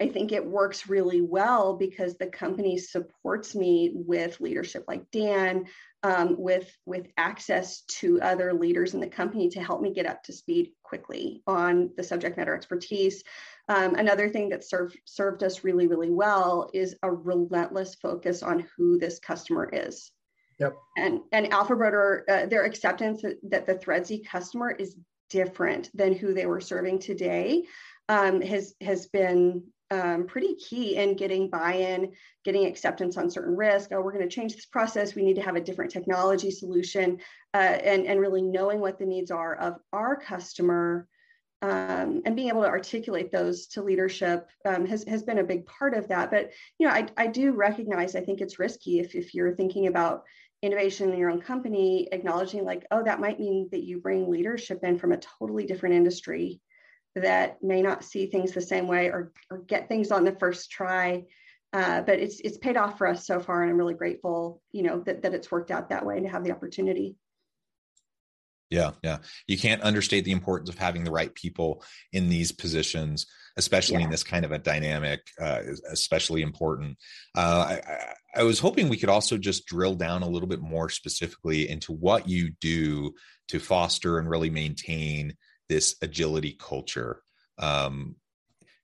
I 0.00 0.08
think 0.08 0.32
it 0.32 0.44
works 0.44 0.88
really 0.88 1.20
well 1.20 1.74
because 1.74 2.16
the 2.16 2.26
company 2.26 2.78
supports 2.78 3.54
me 3.54 3.92
with 3.94 4.40
leadership 4.40 4.84
like 4.86 5.10
Dan, 5.10 5.66
um, 6.02 6.36
with 6.38 6.70
with 6.84 7.06
access 7.16 7.82
to 8.00 8.20
other 8.20 8.52
leaders 8.52 8.94
in 8.94 9.00
the 9.00 9.06
company 9.06 9.48
to 9.50 9.62
help 9.62 9.80
me 9.80 9.92
get 9.92 10.06
up 10.06 10.22
to 10.24 10.32
speed 10.32 10.72
quickly 10.82 11.42
on 11.46 11.90
the 11.96 12.02
subject 12.02 12.36
matter 12.36 12.54
expertise. 12.54 13.24
Um, 13.68 13.94
another 13.94 14.28
thing 14.28 14.50
that 14.50 14.64
served 14.64 14.98
served 15.04 15.42
us 15.42 15.64
really 15.64 15.86
really 15.86 16.10
well 16.10 16.70
is 16.74 16.96
a 17.02 17.10
relentless 17.10 17.94
focus 17.96 18.42
on 18.42 18.66
who 18.76 18.98
this 18.98 19.18
customer 19.18 19.68
is. 19.72 20.10
Yep. 20.58 20.76
And 20.96 21.20
and 21.32 21.52
Alpha 21.52 21.74
Broder, 21.74 22.24
uh, 22.28 22.46
their 22.46 22.64
acceptance 22.64 23.22
that, 23.22 23.66
the 23.66 23.74
Threadsy 23.74 24.24
customer 24.24 24.70
is 24.70 24.96
different 25.28 25.90
than 25.94 26.14
who 26.14 26.32
they 26.32 26.46
were 26.46 26.60
serving 26.60 26.98
today 26.98 27.64
um, 28.08 28.40
has 28.40 28.74
has 28.80 29.06
been 29.06 29.64
um, 29.90 30.26
pretty 30.26 30.54
key 30.56 30.96
in 30.96 31.14
getting 31.14 31.48
buy-in, 31.48 32.12
getting 32.44 32.66
acceptance 32.66 33.16
on 33.16 33.30
certain 33.30 33.56
risk. 33.56 33.90
Oh, 33.92 34.00
we're 34.00 34.12
going 34.12 34.28
to 34.28 34.34
change 34.34 34.54
this 34.54 34.66
process. 34.66 35.14
We 35.14 35.24
need 35.24 35.36
to 35.36 35.42
have 35.42 35.56
a 35.56 35.60
different 35.60 35.92
technology 35.92 36.50
solution, 36.50 37.18
uh, 37.54 37.58
and 37.58 38.06
and 38.06 38.20
really 38.20 38.42
knowing 38.42 38.80
what 38.80 38.98
the 38.98 39.06
needs 39.06 39.30
are 39.30 39.54
of 39.54 39.76
our 39.92 40.16
customer, 40.16 41.06
um, 41.62 42.22
and 42.24 42.34
being 42.34 42.48
able 42.48 42.62
to 42.62 42.68
articulate 42.68 43.30
those 43.30 43.68
to 43.68 43.82
leadership 43.82 44.48
um, 44.64 44.86
has 44.86 45.04
has 45.04 45.22
been 45.22 45.38
a 45.38 45.44
big 45.44 45.66
part 45.66 45.94
of 45.94 46.08
that. 46.08 46.30
But 46.30 46.50
you 46.78 46.86
know, 46.86 46.92
I 46.92 47.06
I 47.16 47.26
do 47.28 47.52
recognize 47.52 48.16
I 48.16 48.20
think 48.22 48.40
it's 48.40 48.58
risky 48.58 48.98
if 48.98 49.14
if 49.14 49.34
you're 49.34 49.54
thinking 49.54 49.86
about 49.86 50.24
innovation 50.62 51.12
in 51.12 51.18
your 51.18 51.30
own 51.30 51.40
company, 51.40 52.08
acknowledging 52.10 52.64
like, 52.64 52.86
oh, 52.90 53.04
that 53.04 53.20
might 53.20 53.38
mean 53.38 53.68
that 53.70 53.84
you 53.84 54.00
bring 54.00 54.28
leadership 54.28 54.80
in 54.82 54.98
from 54.98 55.12
a 55.12 55.18
totally 55.18 55.64
different 55.64 55.94
industry 55.94 56.60
that 57.16 57.62
may 57.62 57.82
not 57.82 58.04
see 58.04 58.26
things 58.26 58.52
the 58.52 58.60
same 58.60 58.86
way 58.86 59.08
or, 59.08 59.32
or 59.50 59.58
get 59.58 59.88
things 59.88 60.10
on 60.10 60.24
the 60.24 60.36
first 60.38 60.70
try. 60.70 61.24
Uh, 61.72 62.00
but 62.00 62.18
it's 62.18 62.40
it's 62.40 62.58
paid 62.58 62.76
off 62.76 62.96
for 62.96 63.06
us 63.06 63.26
so 63.26 63.40
far, 63.40 63.62
and 63.62 63.70
I'm 63.70 63.76
really 63.76 63.94
grateful, 63.94 64.62
you 64.72 64.82
know, 64.82 65.00
that 65.00 65.22
that 65.22 65.34
it's 65.34 65.50
worked 65.50 65.70
out 65.70 65.90
that 65.90 66.06
way 66.06 66.16
and 66.16 66.24
to 66.24 66.30
have 66.30 66.44
the 66.44 66.52
opportunity. 66.52 67.16
Yeah, 68.70 68.92
yeah. 69.02 69.18
You 69.46 69.58
can't 69.58 69.82
understate 69.82 70.24
the 70.24 70.32
importance 70.32 70.68
of 70.68 70.78
having 70.78 71.04
the 71.04 71.10
right 71.10 71.32
people 71.34 71.84
in 72.12 72.28
these 72.28 72.50
positions, 72.50 73.26
especially 73.56 73.98
yeah. 73.98 74.04
in 74.04 74.10
this 74.10 74.24
kind 74.24 74.44
of 74.44 74.52
a 74.52 74.58
dynamic, 74.58 75.20
uh, 75.40 75.60
especially 75.90 76.42
important. 76.42 76.98
Uh, 77.36 77.78
I, 77.86 78.40
I 78.40 78.42
was 78.42 78.58
hoping 78.58 78.88
we 78.88 78.96
could 78.96 79.08
also 79.08 79.38
just 79.38 79.66
drill 79.66 79.94
down 79.94 80.22
a 80.22 80.28
little 80.28 80.48
bit 80.48 80.60
more 80.60 80.88
specifically 80.88 81.68
into 81.68 81.92
what 81.92 82.28
you 82.28 82.50
do 82.60 83.14
to 83.48 83.60
foster 83.60 84.18
and 84.18 84.28
really 84.28 84.50
maintain 84.50 85.36
this 85.68 85.96
agility 86.02 86.56
culture 86.58 87.22
um, 87.58 88.16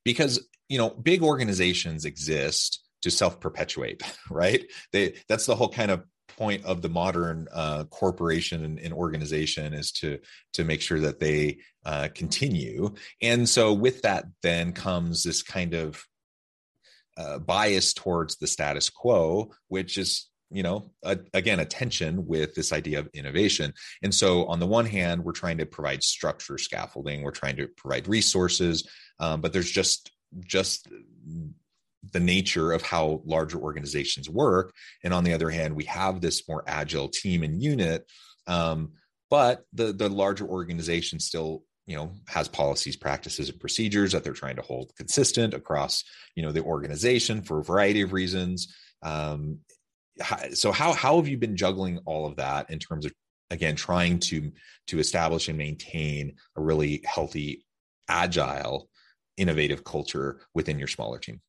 because 0.05 0.47
you 0.69 0.79
know 0.79 0.91
big 0.91 1.23
organizations 1.23 2.05
exist 2.05 2.83
to 3.03 3.11
self 3.11 3.41
perpetuate 3.41 4.03
right 4.31 4.65
they 4.93 5.15
that's 5.29 5.47
the 5.47 5.57
whole 5.57 5.69
kind 5.69 5.91
of 5.91 6.05
point 6.37 6.65
of 6.65 6.83
the 6.83 6.89
modern 6.89 7.47
uh, 7.53 7.85
corporation 7.85 8.65
and, 8.65 8.79
and, 8.79 8.93
organization 8.93 9.75
is 9.75 9.93
to 9.93 10.19
to 10.53 10.65
make 10.65 10.81
sure 10.81 11.01
that 11.01 11.21
they 11.21 11.59
uh, 11.85 12.09
continue. 12.15 12.95
And 13.21 13.49
so, 13.49 13.73
with 13.73 14.03
that, 14.03 14.25
then 14.43 14.73
comes 14.73 15.23
this 15.23 15.43
kind 15.43 15.75
of 15.75 16.05
uh, 17.17 17.39
bias 17.39 17.93
towards 17.93 18.37
the 18.37 18.47
status 18.47 18.89
quo, 18.91 19.51
which 19.69 19.99
is 19.99 20.29
you 20.53 20.63
know 20.63 20.91
a, 21.03 21.19
again 21.35 21.61
a 21.61 21.65
tension 21.65 22.27
with 22.27 22.55
this 22.55 22.73
idea 22.73 22.99
of 22.99 23.09
innovation. 23.15 23.73
And 24.03 24.15
so 24.15 24.47
on 24.47 24.61
the 24.61 24.67
one 24.67 24.87
hand 24.87 25.25
we're 25.25 25.33
trying 25.33 25.59
to 25.59 25.67
provide 25.67 26.03
structure 26.03 26.59
scaffolding 26.59 27.23
we're 27.23 27.31
trying 27.31 27.57
to 27.57 27.69
provide 27.77 28.09
resources 28.09 28.89
um, 29.19 29.41
but 29.41 29.53
there's 29.53 29.71
just 29.71 30.11
just 30.45 30.89
the 32.13 32.21
nature 32.21 32.73
of 32.73 32.83
how 32.83 33.23
larger 33.25 33.59
organizations 33.59 34.29
work. 34.29 34.75
And 35.05 35.15
on 35.15 35.25
the 35.25 35.33
other 35.35 35.51
hand 35.51 35.75
we 35.75 35.85
have 35.85 36.21
this 36.21 36.49
more 36.49 36.65
agile 36.67 37.09
team 37.09 37.43
and 37.43 37.63
unit 37.63 38.07
um, 38.47 38.93
but 39.31 39.65
the 39.73 39.93
the 39.93 40.09
larger 40.09 40.47
organization 40.47 41.19
still 41.19 41.63
you 41.87 41.97
know 41.97 42.13
has 42.29 42.49
policies 42.49 42.97
practices 42.97 43.49
and 43.49 43.61
procedures 43.61 44.13
that 44.13 44.25
they're 44.25 44.33
trying 44.33 44.57
to 44.57 44.63
hold 44.63 44.93
consistent 44.97 45.55
across 45.55 46.05
you 46.35 46.43
know 46.43 46.53
the 46.53 46.63
organization 46.63 47.43
for 47.43 47.61
a 47.61 47.65
variety 47.65 48.03
of 48.03 48.13
reasons. 48.13 48.75
Um, 49.03 49.59
so 50.53 50.73
how 50.73 50.93
how 50.93 51.17
have 51.17 51.29
you 51.29 51.39
been 51.39 51.57
juggling 51.57 51.99
all 52.05 52.27
of 52.27 52.37
that 52.37 52.71
in 52.71 52.79
terms 52.79 53.07
of 53.07 53.13
again 53.51 53.75
trying 53.75 54.19
to 54.19 54.53
to 54.87 54.99
establish 54.99 55.49
and 55.49 55.57
maintain 55.57 56.35
a 56.57 56.61
really 56.61 57.03
healthy 57.05 57.65
agile 58.09 58.89
innovative 59.37 59.85
culture 59.85 60.41
within 60.55 60.79
your 60.79 60.89
smaller 60.89 61.19
team? 61.19 61.41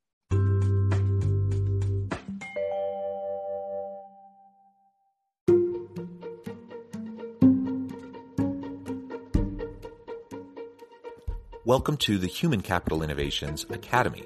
Welcome 11.65 11.95
to 11.97 12.17
the 12.17 12.28
Human 12.28 12.62
Capital 12.62 13.02
Innovations 13.04 13.65
Academy 13.69 14.26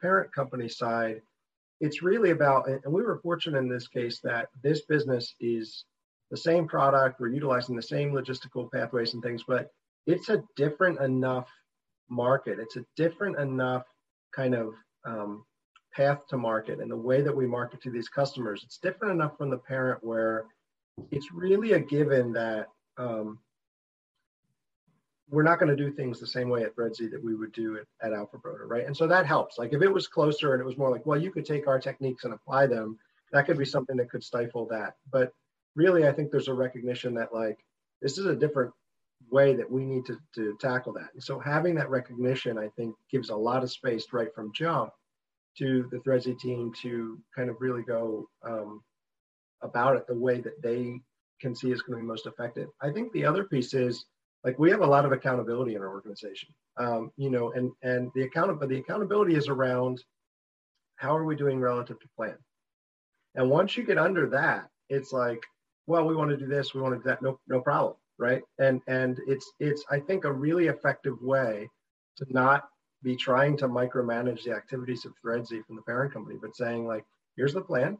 Parent 0.00 0.34
company 0.34 0.68
side, 0.68 1.22
it's 1.80 2.02
really 2.02 2.30
about, 2.30 2.68
and 2.68 2.92
we 2.92 3.02
were 3.02 3.20
fortunate 3.22 3.58
in 3.58 3.68
this 3.68 3.88
case 3.88 4.20
that 4.24 4.48
this 4.62 4.82
business 4.82 5.34
is 5.40 5.84
the 6.30 6.36
same 6.36 6.66
product, 6.66 7.20
we're 7.20 7.28
utilizing 7.28 7.76
the 7.76 7.82
same 7.82 8.12
logistical 8.12 8.70
pathways 8.70 9.14
and 9.14 9.22
things, 9.22 9.44
but 9.46 9.70
it's 10.06 10.28
a 10.28 10.42
different 10.56 11.00
enough 11.00 11.48
market. 12.10 12.58
It's 12.58 12.76
a 12.76 12.84
different 12.96 13.38
enough 13.38 13.84
kind 14.34 14.54
of 14.54 14.74
um, 15.04 15.44
path 15.94 16.26
to 16.28 16.36
market 16.36 16.80
and 16.80 16.90
the 16.90 16.96
way 16.96 17.22
that 17.22 17.34
we 17.34 17.46
market 17.46 17.82
to 17.82 17.90
these 17.90 18.08
customers. 18.08 18.62
It's 18.64 18.78
different 18.78 19.14
enough 19.14 19.36
from 19.38 19.50
the 19.50 19.58
parent 19.58 20.02
where 20.02 20.46
it's 21.10 21.32
really 21.32 21.72
a 21.72 21.80
given 21.80 22.32
that 22.32 22.68
um, 22.98 23.38
we're 25.30 25.42
not 25.42 25.58
going 25.58 25.74
to 25.74 25.76
do 25.76 25.92
things 25.92 26.18
the 26.18 26.26
same 26.26 26.48
way 26.48 26.62
at 26.62 26.74
Threadsy 26.74 27.10
that 27.10 27.22
we 27.22 27.34
would 27.34 27.52
do 27.52 27.74
it 27.74 27.86
at 28.02 28.12
Alpha 28.12 28.38
Broder, 28.38 28.66
right? 28.66 28.86
And 28.86 28.96
so 28.96 29.06
that 29.06 29.26
helps. 29.26 29.58
Like 29.58 29.72
if 29.72 29.82
it 29.82 29.92
was 29.92 30.08
closer 30.08 30.54
and 30.54 30.62
it 30.62 30.66
was 30.66 30.78
more 30.78 30.90
like, 30.90 31.04
well, 31.04 31.20
you 31.20 31.30
could 31.30 31.44
take 31.44 31.66
our 31.66 31.78
techniques 31.78 32.24
and 32.24 32.32
apply 32.32 32.66
them, 32.66 32.98
that 33.32 33.46
could 33.46 33.58
be 33.58 33.64
something 33.64 33.96
that 33.96 34.10
could 34.10 34.24
stifle 34.24 34.66
that. 34.70 34.94
But 35.12 35.32
really, 35.76 36.08
I 36.08 36.12
think 36.12 36.30
there's 36.30 36.48
a 36.48 36.54
recognition 36.54 37.14
that 37.14 37.34
like 37.34 37.58
this 38.00 38.16
is 38.16 38.26
a 38.26 38.34
different 38.34 38.72
way 39.30 39.54
that 39.54 39.70
we 39.70 39.84
need 39.84 40.06
to, 40.06 40.18
to 40.34 40.56
tackle 40.60 40.92
that. 40.94 41.10
And 41.12 41.22
so 41.22 41.38
having 41.38 41.74
that 41.74 41.90
recognition, 41.90 42.56
I 42.56 42.68
think, 42.76 42.94
gives 43.10 43.28
a 43.28 43.36
lot 43.36 43.62
of 43.62 43.70
space 43.70 44.06
right 44.12 44.34
from 44.34 44.52
jump 44.54 44.92
to 45.58 45.88
the 45.90 45.98
Threadsy 45.98 46.38
team 46.38 46.72
to 46.82 47.18
kind 47.36 47.50
of 47.50 47.56
really 47.60 47.82
go 47.82 48.28
um, 48.44 48.82
about 49.62 49.96
it 49.96 50.06
the 50.06 50.18
way 50.18 50.40
that 50.40 50.62
they 50.62 51.00
can 51.40 51.54
see 51.54 51.70
is 51.70 51.82
going 51.82 51.98
to 51.98 52.02
be 52.02 52.08
most 52.08 52.26
effective. 52.26 52.68
I 52.80 52.90
think 52.90 53.12
the 53.12 53.24
other 53.24 53.44
piece 53.44 53.74
is 53.74 54.06
like 54.44 54.58
we 54.58 54.70
have 54.70 54.80
a 54.80 54.86
lot 54.86 55.04
of 55.04 55.12
accountability 55.12 55.74
in 55.74 55.82
our 55.82 55.88
organization, 55.88 56.50
um, 56.76 57.10
you 57.16 57.30
know, 57.30 57.52
and 57.52 57.72
and 57.82 58.10
the 58.14 58.22
account 58.22 58.58
the 58.68 58.78
accountability 58.78 59.34
is 59.34 59.48
around 59.48 60.02
how 60.96 61.16
are 61.16 61.24
we 61.24 61.36
doing 61.36 61.60
relative 61.60 61.98
to 62.00 62.08
plan. 62.16 62.36
And 63.34 63.50
once 63.50 63.76
you 63.76 63.84
get 63.84 63.98
under 63.98 64.28
that, 64.30 64.68
it's 64.88 65.12
like, 65.12 65.42
well, 65.86 66.06
we 66.06 66.16
want 66.16 66.30
to 66.30 66.36
do 66.36 66.46
this, 66.46 66.74
we 66.74 66.80
want 66.80 66.94
to 66.94 66.98
do 66.98 67.04
that, 67.04 67.22
no 67.22 67.38
no 67.48 67.60
problem 67.60 67.96
right? 68.18 68.42
And 68.58 68.82
and 68.86 69.20
it's 69.26 69.52
it's 69.60 69.84
I 69.90 70.00
think 70.00 70.24
a 70.24 70.32
really 70.32 70.66
effective 70.66 71.20
way 71.22 71.68
to 72.16 72.26
not 72.30 72.68
be 73.02 73.16
trying 73.16 73.56
to 73.56 73.68
micromanage 73.68 74.42
the 74.42 74.52
activities 74.52 75.04
of 75.04 75.14
Threadsy 75.24 75.64
from 75.64 75.76
the 75.76 75.82
parent 75.82 76.12
company, 76.12 76.36
but 76.40 76.56
saying 76.56 76.86
like, 76.86 77.04
here's 77.36 77.54
the 77.54 77.60
plan, 77.60 77.96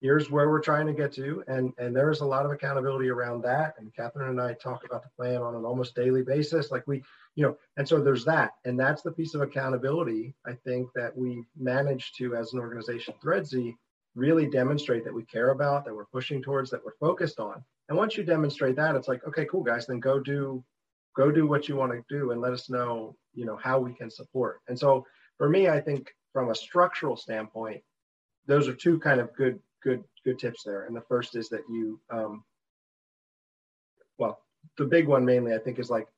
here's 0.00 0.30
where 0.30 0.50
we're 0.50 0.60
trying 0.60 0.86
to 0.86 0.92
get 0.92 1.12
to, 1.14 1.42
and 1.48 1.72
and 1.78 1.94
there's 1.94 2.20
a 2.20 2.26
lot 2.26 2.44
of 2.44 2.52
accountability 2.52 3.08
around 3.08 3.42
that. 3.42 3.74
And 3.78 3.92
Kathryn 3.94 4.30
and 4.30 4.40
I 4.40 4.54
talk 4.54 4.84
about 4.84 5.02
the 5.02 5.10
plan 5.16 5.42
on 5.42 5.54
an 5.54 5.64
almost 5.64 5.94
daily 5.94 6.22
basis, 6.22 6.70
like 6.70 6.86
we, 6.86 7.02
you 7.34 7.44
know, 7.44 7.56
and 7.76 7.88
so 7.88 8.00
there's 8.00 8.24
that, 8.24 8.52
and 8.64 8.78
that's 8.78 9.02
the 9.02 9.12
piece 9.12 9.34
of 9.34 9.40
accountability 9.40 10.34
I 10.46 10.52
think 10.64 10.88
that 10.94 11.16
we 11.16 11.44
managed 11.56 12.16
to 12.18 12.34
as 12.34 12.52
an 12.52 12.60
organization, 12.60 13.14
Threadsy, 13.22 13.74
really 14.14 14.48
demonstrate 14.48 15.04
that 15.04 15.14
we 15.14 15.24
care 15.24 15.50
about, 15.50 15.84
that 15.84 15.94
we're 15.94 16.06
pushing 16.06 16.42
towards, 16.42 16.70
that 16.70 16.84
we're 16.84 16.96
focused 17.00 17.40
on. 17.40 17.62
And 17.88 17.96
once 17.96 18.16
you 18.16 18.24
demonstrate 18.24 18.76
that, 18.76 18.96
it's 18.96 19.08
like, 19.08 19.24
okay, 19.26 19.44
cool, 19.44 19.62
guys, 19.62 19.86
then 19.86 20.00
go 20.00 20.18
do 20.18 20.64
go 21.16 21.32
do 21.32 21.46
what 21.46 21.68
you 21.68 21.76
want 21.76 21.92
to 21.92 22.04
do 22.08 22.30
and 22.30 22.40
let 22.40 22.52
us 22.52 22.68
know, 22.68 23.16
you 23.34 23.46
know, 23.46 23.56
how 23.56 23.78
we 23.78 23.94
can 23.94 24.10
support. 24.10 24.60
And 24.68 24.78
so 24.78 25.06
for 25.38 25.48
me, 25.48 25.68
I 25.68 25.80
think 25.80 26.14
from 26.32 26.50
a 26.50 26.54
structural 26.54 27.16
standpoint, 27.16 27.82
those 28.46 28.68
are 28.68 28.74
two 28.74 28.98
kind 29.00 29.20
of 29.20 29.34
good, 29.34 29.58
good, 29.86 30.02
good 30.24 30.38
tips 30.38 30.64
there. 30.64 30.84
And 30.84 30.96
the 30.96 31.02
first 31.08 31.36
is 31.36 31.48
that 31.50 31.62
you, 31.70 32.00
um, 32.10 32.44
well, 34.18 34.40
the 34.76 34.84
big 34.84 35.06
one 35.06 35.24
mainly 35.24 35.54
I 35.54 35.58
think 35.58 35.78
is 35.78 35.90
like 35.90 36.08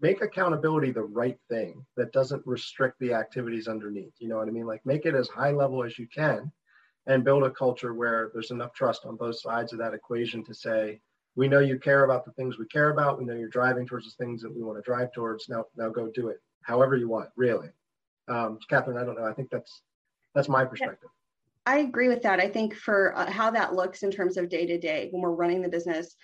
make 0.00 0.22
accountability 0.22 0.92
the 0.92 1.02
right 1.02 1.38
thing 1.48 1.84
that 1.96 2.12
doesn't 2.12 2.46
restrict 2.46 3.00
the 3.00 3.12
activities 3.12 3.66
underneath. 3.66 4.12
You 4.20 4.28
know 4.28 4.36
what 4.36 4.48
I 4.48 4.52
mean? 4.52 4.66
Like 4.66 4.86
make 4.86 5.06
it 5.06 5.14
as 5.14 5.28
high 5.28 5.50
level 5.50 5.82
as 5.82 5.98
you 5.98 6.06
can 6.06 6.52
and 7.06 7.24
build 7.24 7.42
a 7.42 7.50
culture 7.50 7.94
where 7.94 8.30
there's 8.32 8.52
enough 8.52 8.72
trust 8.74 9.06
on 9.06 9.16
both 9.16 9.40
sides 9.40 9.72
of 9.72 9.78
that 9.80 9.94
equation 9.94 10.44
to 10.44 10.54
say, 10.54 11.00
we 11.34 11.48
know 11.48 11.60
you 11.60 11.78
care 11.78 12.04
about 12.04 12.24
the 12.24 12.32
things 12.32 12.58
we 12.58 12.66
care 12.66 12.90
about. 12.90 13.18
We 13.18 13.24
know 13.24 13.34
you're 13.34 13.48
driving 13.48 13.86
towards 13.86 14.06
the 14.06 14.24
things 14.24 14.40
that 14.42 14.54
we 14.54 14.62
want 14.62 14.78
to 14.78 14.82
drive 14.82 15.12
towards. 15.12 15.48
Now, 15.48 15.66
now 15.76 15.90
go 15.90 16.10
do 16.14 16.28
it 16.28 16.40
however 16.62 16.96
you 16.96 17.08
want, 17.08 17.28
really. 17.36 17.68
Um, 18.28 18.58
Kathryn, 18.70 19.00
I 19.00 19.04
don't 19.04 19.18
know. 19.18 19.26
I 19.26 19.32
think 19.32 19.50
that's 19.50 19.82
that's 20.34 20.48
my 20.48 20.64
perspective. 20.64 21.10
I 21.66 21.78
agree 21.78 22.08
with 22.08 22.22
that. 22.22 22.38
I 22.38 22.48
think 22.48 22.74
for 22.74 23.16
uh, 23.16 23.30
how 23.30 23.50
that 23.50 23.74
looks 23.74 24.04
in 24.04 24.10
terms 24.10 24.36
of 24.36 24.48
day 24.48 24.66
to 24.66 24.78
day 24.78 25.08
when 25.10 25.20
we're 25.20 25.32
running 25.32 25.62
the 25.62 25.68
business, 25.68 26.14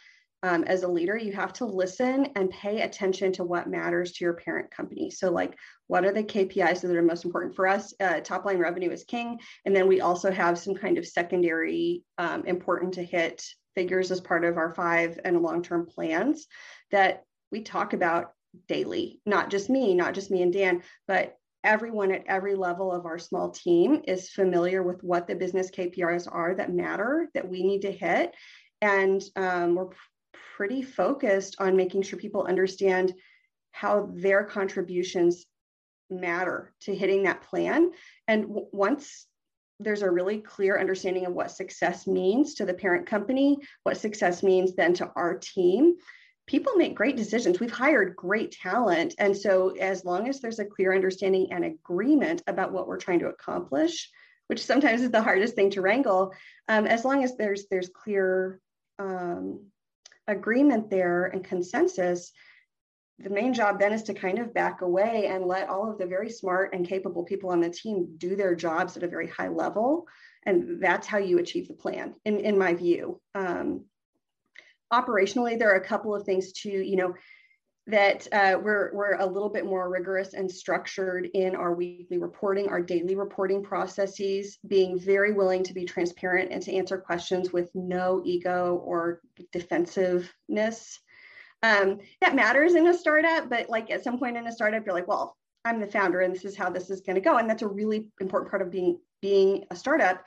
um, 0.45 0.65
as 0.65 0.83
a 0.83 0.89
leader, 0.89 1.17
you 1.17 1.33
have 1.33 1.53
to 1.55 1.65
listen 1.65 2.29
and 2.35 2.51
pay 2.51 2.81
attention 2.81 3.33
to 3.35 3.45
what 3.45 3.69
matters 3.69 4.13
to 4.13 4.25
your 4.25 4.35
parent 4.35 4.71
company. 4.73 5.09
So, 5.11 5.31
like, 5.31 5.57
what 5.87 6.05
are 6.05 6.13
the 6.13 6.25
KPIs 6.25 6.81
that 6.81 6.97
are 6.97 7.03
most 7.03 7.25
important 7.25 7.55
for 7.55 7.69
us? 7.69 7.95
Uh, 8.01 8.21
top 8.21 8.45
line 8.45 8.59
revenue 8.59 8.91
is 8.91 9.05
king. 9.05 9.39
And 9.65 9.75
then 9.75 9.87
we 9.87 10.01
also 10.01 10.33
have 10.33 10.59
some 10.59 10.75
kind 10.75 10.99
of 10.99 11.07
secondary 11.07 12.03
um, 12.19 12.45
important 12.45 12.95
to 12.95 13.05
hit 13.05 13.45
figures 13.77 14.11
as 14.11 14.21
part 14.21 14.45
of 14.45 14.57
our 14.57 14.75
five 14.75 15.19
and 15.25 15.43
long 15.43 15.63
term 15.63 15.87
plans 15.87 16.47
that 16.91 17.25
we 17.53 17.63
talk 17.63 17.93
about 17.93 18.33
daily. 18.67 19.21
Not 19.25 19.49
just 19.49 19.71
me, 19.71 19.95
not 19.95 20.15
just 20.15 20.31
me 20.31 20.43
and 20.43 20.53
Dan, 20.53 20.83
but 21.07 21.37
everyone 21.65 22.13
at 22.13 22.27
every 22.27 22.55
level 22.55 22.93
of 22.93 23.07
our 23.07 23.19
small 23.19 23.51
team 23.51 24.03
is 24.07 24.31
familiar 24.31 24.83
with 24.83 25.03
what 25.03 25.27
the 25.27 25.35
business 25.35 25.71
KPIs 25.71 26.29
are 26.31 26.55
that 26.55 26.73
matter 26.73 27.29
that 27.35 27.49
we 27.49 27.63
need 27.63 27.83
to 27.83 27.93
hit. 27.93 28.35
And 28.81 29.23
um, 29.37 29.75
we're 29.75 29.91
pretty 30.57 30.83
focused 30.83 31.57
on 31.61 31.77
making 31.77 32.03
sure 32.03 32.19
people 32.19 32.45
understand 32.45 33.15
how 33.71 34.11
their 34.13 34.45
contributions 34.45 35.47
matter 36.11 36.75
to 36.83 36.95
hitting 36.95 37.23
that 37.23 37.43
plan. 37.43 37.93
And 38.29 38.43
w- 38.43 38.67
once 38.73 39.27
there's 39.81 40.03
a 40.03 40.11
really 40.11 40.39
clear 40.39 40.79
understanding 40.79 41.27
of 41.27 41.33
what 41.33 41.51
success 41.51 42.07
means 42.07 42.55
to 42.55 42.65
the 42.65 42.75
parent 42.75 43.07
company, 43.07 43.59
what 43.83 43.97
success 43.97 44.43
means 44.43 44.75
then 44.75 44.95
to 44.95 45.11
our 45.17 45.39
team, 45.39 45.95
people 46.53 46.75
make 46.75 46.95
great 46.95 47.17
decisions. 47.17 47.59
We've 47.59 47.73
hired 47.73 48.15
great 48.15 48.53
talent. 48.53 49.15
And 49.17 49.35
so, 49.35 49.71
as 49.71 50.05
long 50.05 50.29
as 50.29 50.41
there's 50.41 50.59
a 50.59 50.67
clear 50.67 50.95
understanding 50.95 51.49
and 51.51 51.65
agreement 51.65 52.43
about 52.47 52.73
what 52.73 52.87
we're 52.87 52.99
trying 52.99 53.21
to 53.21 53.31
accomplish, 53.31 54.11
which 54.49 54.63
sometimes 54.63 55.01
is 55.01 55.11
the 55.11 55.23
hardest 55.23 55.55
thing 55.55 55.71
to 55.71 55.81
wrangle, 55.81 56.35
um, 56.69 56.87
as 56.87 57.07
long 57.07 57.25
as 57.25 57.37
there's 57.37 57.69
there's 57.71 57.89
clear 57.89 58.61
um, 58.99 59.65
agreement 60.29 60.91
there 60.91 61.25
and 61.25 61.43
consensus, 61.43 62.33
the 63.19 63.31
main 63.31 63.55
job 63.55 63.81
then 63.81 63.95
is 63.95 64.03
to 64.03 64.15
kind 64.15 64.39
of 64.39 64.53
back 64.53 64.83
away 64.83 65.29
and 65.29 65.47
let 65.47 65.71
all 65.71 65.91
of 65.91 65.97
the 65.97 66.07
very 66.07 66.29
smart 66.29 66.75
and 66.75 66.87
capable 66.87 67.25
people 67.25 67.49
on 67.49 67.63
the 67.63 67.71
team 67.71 68.15
do 68.19 68.37
their 68.37 68.55
jobs 68.55 68.95
at 68.99 69.03
a 69.03 69.09
very 69.09 69.29
high 69.29 69.49
level. 69.49 70.07
And 70.45 70.83
that's 70.83 71.07
how 71.07 71.17
you 71.17 71.39
achieve 71.39 71.69
the 71.69 71.75
plan, 71.75 72.15
in, 72.27 72.41
in 72.41 72.59
my 72.59 72.75
view. 72.75 73.23
Um, 73.35 73.87
operationally, 74.93 75.59
there 75.59 75.73
are 75.73 75.81
a 75.81 75.87
couple 75.87 76.15
of 76.15 76.25
things 76.25 76.53
to, 76.53 76.71
you 76.71 76.97
know, 76.97 77.15
that 77.89 78.29
uh, 78.31 78.57
we're, 78.63 78.95
we're 78.95 79.17
a 79.17 79.27
little 79.27 79.49
bit 79.49 79.65
more 79.65 79.91
rigorous 79.91 80.35
and 80.35 80.49
structured 80.51 81.29
in 81.35 81.57
our 81.57 81.75
weekly 81.75 82.19
reporting, 82.19 82.69
our 82.69 82.81
daily 82.81 83.17
reporting 83.17 83.63
processes, 83.63 84.59
being 84.69 84.99
very 84.99 85.33
willing 85.33 85.65
to 85.65 85.75
be 85.75 85.85
transparent 85.85 86.53
and 86.53 86.63
to 86.63 86.73
answer 86.73 86.97
questions 86.97 87.53
with 87.53 87.71
no 87.75 88.23
ego 88.25 88.81
or 88.85 89.21
defensiveness. 89.51 91.01
Um, 91.65 91.99
that 92.21 92.37
matters 92.37 92.75
in 92.75 92.87
a 92.87 92.95
startup, 92.95 93.49
but 93.51 93.69
like 93.69 93.91
at 93.91 94.05
some 94.05 94.19
point 94.19 94.37
in 94.37 94.47
a 94.47 94.53
startup, 94.53 94.87
you're 94.87 94.95
like, 94.95 95.09
well, 95.09 95.37
I'm 95.65 95.81
the 95.81 95.87
founder 95.87 96.21
and 96.21 96.35
this 96.35 96.45
is 96.45 96.57
how 96.57 96.71
this 96.71 96.91
is 96.91 97.01
going 97.01 97.15
to 97.17 97.21
go. 97.21 97.37
And 97.39 97.49
that's 97.49 97.63
a 97.63 97.69
really 97.69 98.09
important 98.21 98.51
part 98.51 98.63
of 98.63 98.71
being 98.71 98.99
being 99.21 99.65
a 99.71 99.77
startup 99.77 100.25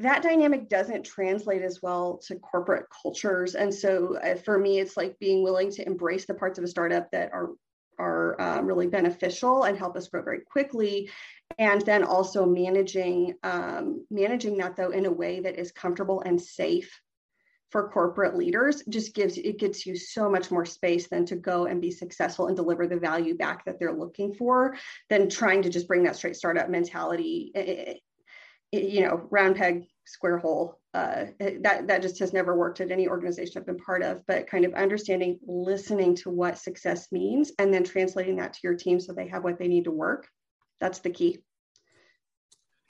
that 0.00 0.22
dynamic 0.22 0.68
doesn't 0.68 1.04
translate 1.04 1.62
as 1.62 1.82
well 1.82 2.18
to 2.26 2.36
corporate 2.36 2.86
cultures. 3.02 3.54
And 3.54 3.72
so 3.72 4.18
uh, 4.18 4.36
for 4.36 4.58
me 4.58 4.78
it's 4.78 4.96
like 4.96 5.18
being 5.18 5.42
willing 5.42 5.70
to 5.72 5.86
embrace 5.86 6.26
the 6.26 6.34
parts 6.34 6.58
of 6.58 6.64
a 6.64 6.68
startup 6.68 7.10
that 7.10 7.32
are 7.32 7.50
are 7.96 8.40
uh, 8.40 8.60
really 8.60 8.88
beneficial 8.88 9.64
and 9.64 9.78
help 9.78 9.96
us 9.96 10.08
grow 10.08 10.22
very 10.22 10.40
quickly. 10.40 11.08
And 11.58 11.80
then 11.82 12.02
also 12.02 12.44
managing 12.44 13.34
um, 13.42 14.04
managing 14.10 14.56
that 14.58 14.76
though 14.76 14.90
in 14.90 15.06
a 15.06 15.12
way 15.12 15.40
that 15.40 15.58
is 15.58 15.70
comfortable 15.70 16.20
and 16.22 16.40
safe 16.40 17.00
for 17.74 17.88
corporate 17.88 18.36
leaders 18.36 18.84
just 18.88 19.16
gives 19.16 19.36
it 19.36 19.58
gives 19.58 19.84
you 19.84 19.96
so 19.96 20.30
much 20.30 20.50
more 20.52 20.64
space 20.64 21.08
than 21.08 21.26
to 21.26 21.34
go 21.34 21.66
and 21.66 21.80
be 21.80 21.90
successful 21.90 22.46
and 22.46 22.56
deliver 22.56 22.86
the 22.86 22.96
value 22.96 23.36
back 23.36 23.64
that 23.64 23.80
they're 23.80 23.96
looking 23.96 24.32
for 24.32 24.76
than 25.10 25.28
trying 25.28 25.60
to 25.60 25.68
just 25.68 25.88
bring 25.88 26.04
that 26.04 26.14
straight 26.14 26.36
startup 26.36 26.68
mentality 26.68 27.50
eh, 27.56 27.60
eh, 27.60 27.84
eh, 27.88 27.94
you 28.80 29.02
know, 29.02 29.26
round 29.30 29.56
peg, 29.56 29.84
square 30.04 30.38
hole. 30.38 30.78
Uh, 30.92 31.26
that 31.60 31.88
that 31.88 32.02
just 32.02 32.18
has 32.20 32.32
never 32.32 32.56
worked 32.56 32.80
at 32.80 32.92
any 32.92 33.08
organization 33.08 33.60
I've 33.60 33.66
been 33.66 33.78
part 33.78 34.02
of. 34.02 34.24
But 34.26 34.46
kind 34.46 34.64
of 34.64 34.74
understanding, 34.74 35.38
listening 35.46 36.14
to 36.16 36.30
what 36.30 36.58
success 36.58 37.10
means, 37.10 37.52
and 37.58 37.72
then 37.72 37.84
translating 37.84 38.36
that 38.36 38.52
to 38.54 38.60
your 38.62 38.74
team 38.74 39.00
so 39.00 39.12
they 39.12 39.28
have 39.28 39.44
what 39.44 39.58
they 39.58 39.68
need 39.68 39.84
to 39.84 39.90
work. 39.90 40.28
That's 40.80 41.00
the 41.00 41.10
key. 41.10 41.38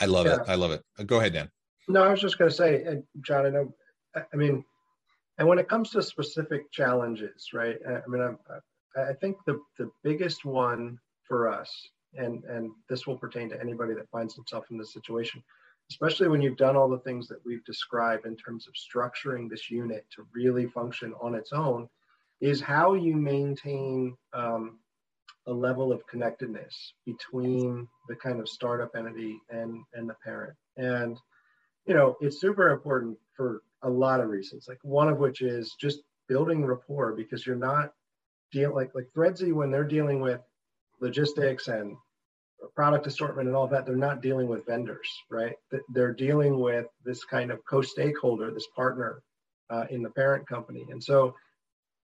I 0.01 0.07
love 0.07 0.27
yeah. 0.27 0.37
it. 0.37 0.41
I 0.49 0.55
love 0.57 0.73
it. 0.73 0.83
Uh, 0.99 1.05
go 1.05 1.19
ahead, 1.19 1.33
Dan. 1.33 1.51
No, 1.89 2.03
I 2.03 2.11
was 2.11 2.21
just 2.21 2.39
going 2.39 2.51
to 2.51 2.57
say, 2.57 3.03
John. 3.23 3.47
I 3.47 3.51
know. 3.51 3.75
I 4.15 4.37
mean, 4.37 4.65
and 5.39 5.49
when 5.49 5.59
it 5.59 5.69
comes 5.69 5.91
to 5.91 6.03
specific 6.03 6.71
challenges, 6.73 7.51
right? 7.53 7.77
I 7.87 8.03
mean, 8.07 8.23
I'm, 8.23 8.39
I 8.97 9.13
think 9.15 9.37
the 9.47 9.61
the 9.79 9.91
biggest 10.03 10.45
one 10.45 10.99
for 11.27 11.49
us, 11.49 11.71
and 12.15 12.45
and 12.45 12.71
this 12.89 13.07
will 13.07 13.17
pertain 13.17 13.49
to 13.51 13.61
anybody 13.61 13.95
that 13.95 14.11
finds 14.11 14.35
himself 14.35 14.67
in 14.71 14.77
this 14.77 14.93
situation 14.93 15.43
especially 15.91 16.29
when 16.29 16.41
you've 16.41 16.57
done 16.57 16.77
all 16.77 16.89
the 16.89 16.99
things 17.01 17.29
that 17.29 17.45
we've 17.45 17.65
described 17.65 18.27
in 18.27 18.37
terms 18.37 18.67
of 18.67 18.75
structuring 18.75 19.49
this 19.49 19.71
unit 19.71 20.07
to 20.15 20.27
really 20.35 20.67
function 20.67 21.15
on 21.21 21.35
its 21.35 21.53
own, 21.53 21.89
is 22.41 22.61
how 22.61 22.95
you 22.95 23.17
maintain 23.17 24.17
um, 24.33 24.79
a 25.47 25.53
level 25.53 25.93
of 25.93 26.07
connectedness 26.07 26.95
between 27.05 27.87
the 28.09 28.17
kind 28.17 28.41
of 28.41 28.49
startup 28.49 28.97
entity 28.97 29.39
and 29.51 29.83
and 29.95 30.09
the 30.09 30.17
parent. 30.25 30.57
And 30.77 31.19
you 31.87 31.95
know, 31.95 32.17
it's 32.21 32.41
super 32.41 32.71
important 32.71 33.19
for 33.37 33.63
a 33.83 33.91
lot 33.91 34.21
of 34.21 34.29
reasons. 34.29 34.67
Like 34.69 34.79
one 34.83 35.09
of 35.09 35.19
which 35.19 35.43
is 35.43 35.75
just 35.79 36.01
building 36.29 36.65
rapport 36.65 37.13
because 37.15 37.47
you're 37.47 37.57
not 37.57 37.93
deal 38.53 38.75
like 38.75 38.95
like 38.95 39.09
Threadsy 39.15 39.53
when 39.53 39.71
they're 39.71 39.85
dealing 39.85 40.21
with 40.21 40.41
logistics 41.01 41.69
and 41.69 41.97
product 42.75 43.07
assortment 43.07 43.49
and 43.49 43.57
all 43.57 43.67
that, 43.69 43.87
they're 43.87 43.97
not 43.97 44.23
dealing 44.23 44.49
with 44.49 44.67
vendors, 44.67 45.09
right? 45.31 45.55
They're 45.89 46.13
dealing 46.13 46.61
with 46.61 46.87
this 47.05 47.25
kind 47.25 47.51
of 47.51 47.65
co-stakeholder, 47.65 48.51
this 48.51 48.69
partner 48.75 49.23
uh, 49.71 49.85
in 49.91 50.03
the 50.03 50.11
parent 50.11 50.47
company. 50.47 50.87
And 50.91 51.03
so 51.03 51.35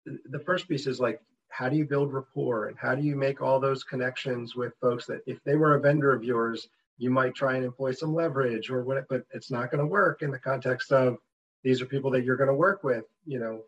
the 0.07 0.41
first 0.41 0.69
piece 0.69 0.87
is 0.87 1.01
like, 1.01 1.21
how 1.49 1.69
do 1.69 1.77
you 1.77 1.85
build 1.85 2.13
rapport 2.13 2.69
and 2.69 2.79
how 2.79 2.95
do 2.95 3.03
you 3.03 3.17
make 3.17 3.43
all 3.43 3.59
those 3.59 3.83
connections 3.85 4.55
with 4.55 4.73
folks 4.81 5.07
that 5.07 5.21
if 5.27 5.43
they 5.45 5.57
were 5.57 5.75
a 5.75 5.81
vendor 5.81 6.13
of 6.13 6.25
yours, 6.25 6.69
you 6.97 7.11
might 7.11 7.35
try 7.35 7.57
and 7.57 7.65
employ 7.65 7.93
some 7.93 8.15
leverage 8.15 8.71
or 8.71 8.83
what, 8.85 9.05
but 9.09 9.25
it's 9.33 9.51
not 9.51 9.71
going 9.71 9.81
to 9.81 9.87
work 9.87 10.23
in 10.23 10.31
the 10.31 10.39
context 10.39 10.93
of 10.93 11.17
these 11.65 11.83
are 11.83 11.87
people 11.87 12.11
that 12.11 12.25
you're 12.25 12.37
going 12.37 12.49
to 12.49 12.55
work 12.55 12.85
with, 12.85 13.05
you 13.27 13.39
know, 13.39 13.63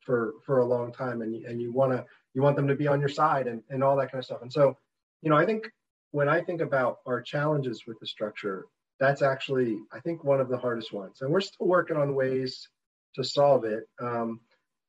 for 0.00 0.34
for 0.44 0.58
a 0.58 0.64
long 0.64 0.92
time, 0.92 1.22
and 1.22 1.44
and 1.44 1.60
you 1.60 1.72
want 1.72 1.92
to 1.92 2.04
you 2.34 2.42
want 2.42 2.56
them 2.56 2.68
to 2.68 2.74
be 2.74 2.86
on 2.86 3.00
your 3.00 3.08
side 3.08 3.46
and 3.46 3.62
and 3.70 3.82
all 3.82 3.96
that 3.96 4.10
kind 4.10 4.20
of 4.20 4.24
stuff. 4.24 4.42
And 4.42 4.52
so, 4.52 4.76
you 5.22 5.30
know, 5.30 5.36
I 5.36 5.44
think 5.44 5.68
when 6.10 6.28
I 6.28 6.40
think 6.40 6.60
about 6.60 6.98
our 7.06 7.20
challenges 7.20 7.84
with 7.86 7.98
the 8.00 8.06
structure, 8.06 8.66
that's 8.98 9.22
actually, 9.22 9.78
I 9.92 10.00
think, 10.00 10.24
one 10.24 10.40
of 10.40 10.48
the 10.48 10.56
hardest 10.58 10.92
ones. 10.92 11.20
And 11.20 11.30
we're 11.30 11.40
still 11.40 11.66
working 11.66 11.96
on 11.96 12.14
ways 12.14 12.68
to 13.14 13.24
solve 13.24 13.64
it. 13.64 13.84
Um, 14.00 14.40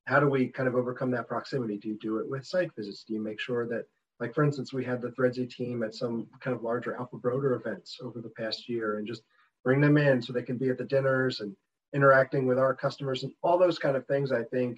how 0.05 0.19
do 0.19 0.29
we 0.29 0.47
kind 0.47 0.69
of 0.69 0.75
overcome 0.75 1.11
that 1.11 1.27
proximity? 1.27 1.77
Do 1.77 1.89
you 1.89 1.97
do 1.99 2.17
it 2.19 2.29
with 2.29 2.45
site 2.45 2.71
visits? 2.77 3.03
Do 3.03 3.13
you 3.13 3.21
make 3.21 3.39
sure 3.39 3.67
that, 3.67 3.83
like, 4.19 4.33
for 4.33 4.43
instance, 4.43 4.71
we 4.71 4.85
had 4.85 5.01
the 5.01 5.11
Threadsy 5.11 5.45
team 5.45 5.83
at 5.83 5.93
some 5.93 6.27
kind 6.39 6.55
of 6.55 6.63
larger 6.63 6.95
Alpha 6.95 7.17
Broder 7.17 7.55
events 7.55 7.97
over 8.01 8.21
the 8.21 8.31
past 8.37 8.69
year 8.69 8.97
and 8.97 9.07
just 9.07 9.23
bring 9.63 9.81
them 9.81 9.97
in 9.97 10.21
so 10.21 10.31
they 10.31 10.43
can 10.43 10.57
be 10.57 10.69
at 10.69 10.77
the 10.77 10.85
dinners 10.85 11.41
and 11.41 11.53
interacting 11.93 12.47
with 12.47 12.57
our 12.57 12.73
customers 12.73 13.23
and 13.23 13.33
all 13.43 13.57
those 13.57 13.79
kind 13.79 13.97
of 13.97 14.05
things, 14.07 14.31
I 14.31 14.43
think, 14.43 14.77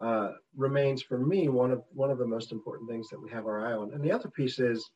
uh, 0.00 0.32
remains 0.56 1.02
for 1.02 1.18
me 1.18 1.48
one 1.48 1.72
of 1.72 1.82
one 1.92 2.10
of 2.10 2.18
the 2.18 2.26
most 2.26 2.52
important 2.52 2.88
things 2.88 3.08
that 3.08 3.20
we 3.20 3.30
have 3.30 3.46
our 3.46 3.66
eye 3.66 3.72
on. 3.72 3.92
And 3.92 4.02
the 4.02 4.12
other 4.12 4.30
piece 4.30 4.60
is 4.60 4.88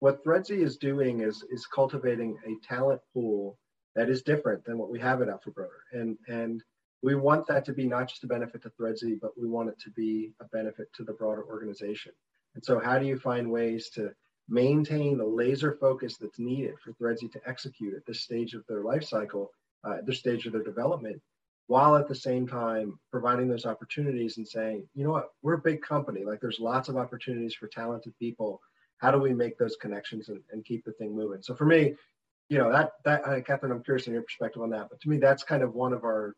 what 0.00 0.24
Threadsy 0.24 0.62
is 0.62 0.76
doing 0.76 1.20
is 1.20 1.44
is 1.50 1.66
cultivating 1.66 2.36
a 2.46 2.66
talent 2.66 3.00
pool 3.14 3.58
that 3.94 4.08
is 4.08 4.22
different 4.22 4.64
than 4.64 4.78
what 4.78 4.90
we 4.90 4.98
have 4.98 5.22
at 5.22 5.28
Alpha 5.28 5.50
Broder. 5.50 5.84
And 5.92 6.18
and 6.28 6.62
we 7.02 7.14
want 7.14 7.46
that 7.46 7.64
to 7.66 7.72
be 7.72 7.86
not 7.86 8.08
just 8.08 8.24
a 8.24 8.26
benefit 8.26 8.62
to 8.62 8.70
Threadsy, 8.70 9.18
but 9.20 9.38
we 9.38 9.46
want 9.46 9.68
it 9.68 9.78
to 9.80 9.90
be 9.90 10.32
a 10.40 10.44
benefit 10.46 10.88
to 10.94 11.04
the 11.04 11.12
broader 11.14 11.44
organization. 11.44 12.12
And 12.54 12.64
so 12.64 12.78
how 12.78 12.98
do 12.98 13.06
you 13.06 13.18
find 13.18 13.50
ways 13.50 13.88
to 13.90 14.10
maintain 14.48 15.16
the 15.16 15.24
laser 15.24 15.78
focus 15.80 16.16
that's 16.16 16.38
needed 16.38 16.74
for 16.82 16.92
Threadsy 16.92 17.30
to 17.32 17.40
execute 17.46 17.94
at 17.94 18.04
this 18.06 18.20
stage 18.20 18.54
of 18.54 18.64
their 18.68 18.82
life 18.82 19.04
cycle, 19.04 19.50
uh, 19.86 19.94
at 19.98 20.06
this 20.06 20.18
stage 20.18 20.46
of 20.46 20.52
their 20.52 20.62
development, 20.62 21.20
while 21.68 21.96
at 21.96 22.08
the 22.08 22.14
same 22.14 22.48
time 22.48 22.98
providing 23.10 23.48
those 23.48 23.64
opportunities 23.64 24.36
and 24.36 24.46
saying, 24.46 24.86
you 24.94 25.04
know 25.04 25.12
what, 25.12 25.30
we're 25.42 25.54
a 25.54 25.58
big 25.58 25.80
company. 25.82 26.24
Like 26.24 26.40
there's 26.40 26.58
lots 26.58 26.88
of 26.88 26.96
opportunities 26.96 27.54
for 27.54 27.68
talented 27.68 28.12
people 28.18 28.60
how 29.00 29.10
do 29.10 29.18
we 29.18 29.32
make 29.32 29.58
those 29.58 29.76
connections 29.76 30.28
and, 30.28 30.40
and 30.52 30.64
keep 30.64 30.84
the 30.84 30.92
thing 30.92 31.14
moving? 31.14 31.42
So 31.42 31.54
for 31.54 31.64
me, 31.64 31.94
you 32.48 32.58
know 32.58 32.70
that 32.72 32.92
that 33.04 33.24
uh, 33.24 33.40
Kathryn, 33.40 33.70
I'm 33.70 33.82
curious 33.82 34.06
in 34.06 34.12
your 34.12 34.22
perspective 34.22 34.62
on 34.62 34.70
that. 34.70 34.88
But 34.90 35.00
to 35.00 35.08
me, 35.08 35.18
that's 35.18 35.42
kind 35.42 35.62
of 35.62 35.74
one 35.74 35.92
of 35.92 36.04
our 36.04 36.34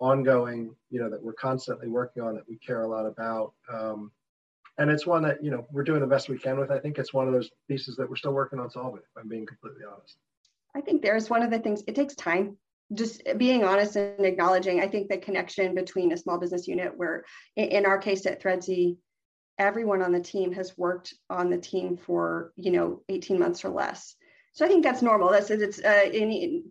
ongoing, 0.00 0.74
you 0.90 1.00
know, 1.00 1.10
that 1.10 1.22
we're 1.22 1.34
constantly 1.34 1.88
working 1.88 2.22
on 2.22 2.34
that 2.34 2.48
we 2.48 2.56
care 2.56 2.82
a 2.82 2.88
lot 2.88 3.06
about. 3.06 3.52
Um, 3.72 4.10
and 4.78 4.90
it's 4.90 5.06
one 5.06 5.22
that 5.22 5.44
you 5.44 5.50
know 5.50 5.66
we're 5.70 5.84
doing 5.84 6.00
the 6.00 6.06
best 6.06 6.28
we 6.28 6.38
can 6.38 6.58
with. 6.58 6.70
I 6.70 6.78
think 6.78 6.98
it's 6.98 7.12
one 7.12 7.28
of 7.28 7.34
those 7.34 7.50
pieces 7.68 7.96
that 7.96 8.08
we're 8.08 8.16
still 8.16 8.32
working 8.32 8.58
on 8.58 8.70
solving. 8.70 9.00
If 9.00 9.20
I'm 9.20 9.28
being 9.28 9.46
completely 9.46 9.84
honest. 9.84 10.16
I 10.74 10.80
think 10.80 11.02
there's 11.02 11.28
one 11.28 11.42
of 11.42 11.50
the 11.50 11.58
things. 11.58 11.82
It 11.86 11.94
takes 11.94 12.14
time. 12.14 12.56
Just 12.92 13.22
being 13.36 13.62
honest 13.62 13.96
and 13.96 14.24
acknowledging. 14.24 14.80
I 14.80 14.88
think 14.88 15.08
the 15.08 15.18
connection 15.18 15.74
between 15.74 16.12
a 16.12 16.16
small 16.16 16.38
business 16.38 16.66
unit, 16.66 16.96
where 16.96 17.24
in 17.56 17.86
our 17.86 17.98
case 17.98 18.26
at 18.26 18.42
Threadsy, 18.42 18.96
everyone 19.60 20.02
on 20.02 20.10
the 20.10 20.20
team 20.20 20.52
has 20.52 20.76
worked 20.76 21.14
on 21.28 21.50
the 21.50 21.58
team 21.58 21.96
for 21.96 22.52
you 22.56 22.72
know 22.72 23.02
18 23.08 23.38
months 23.38 23.64
or 23.64 23.68
less. 23.68 24.16
So 24.52 24.64
i 24.64 24.68
think 24.68 24.82
that's 24.82 25.02
normal. 25.02 25.30
That's 25.30 25.50
it's 25.50 25.78
uh, 25.78 26.10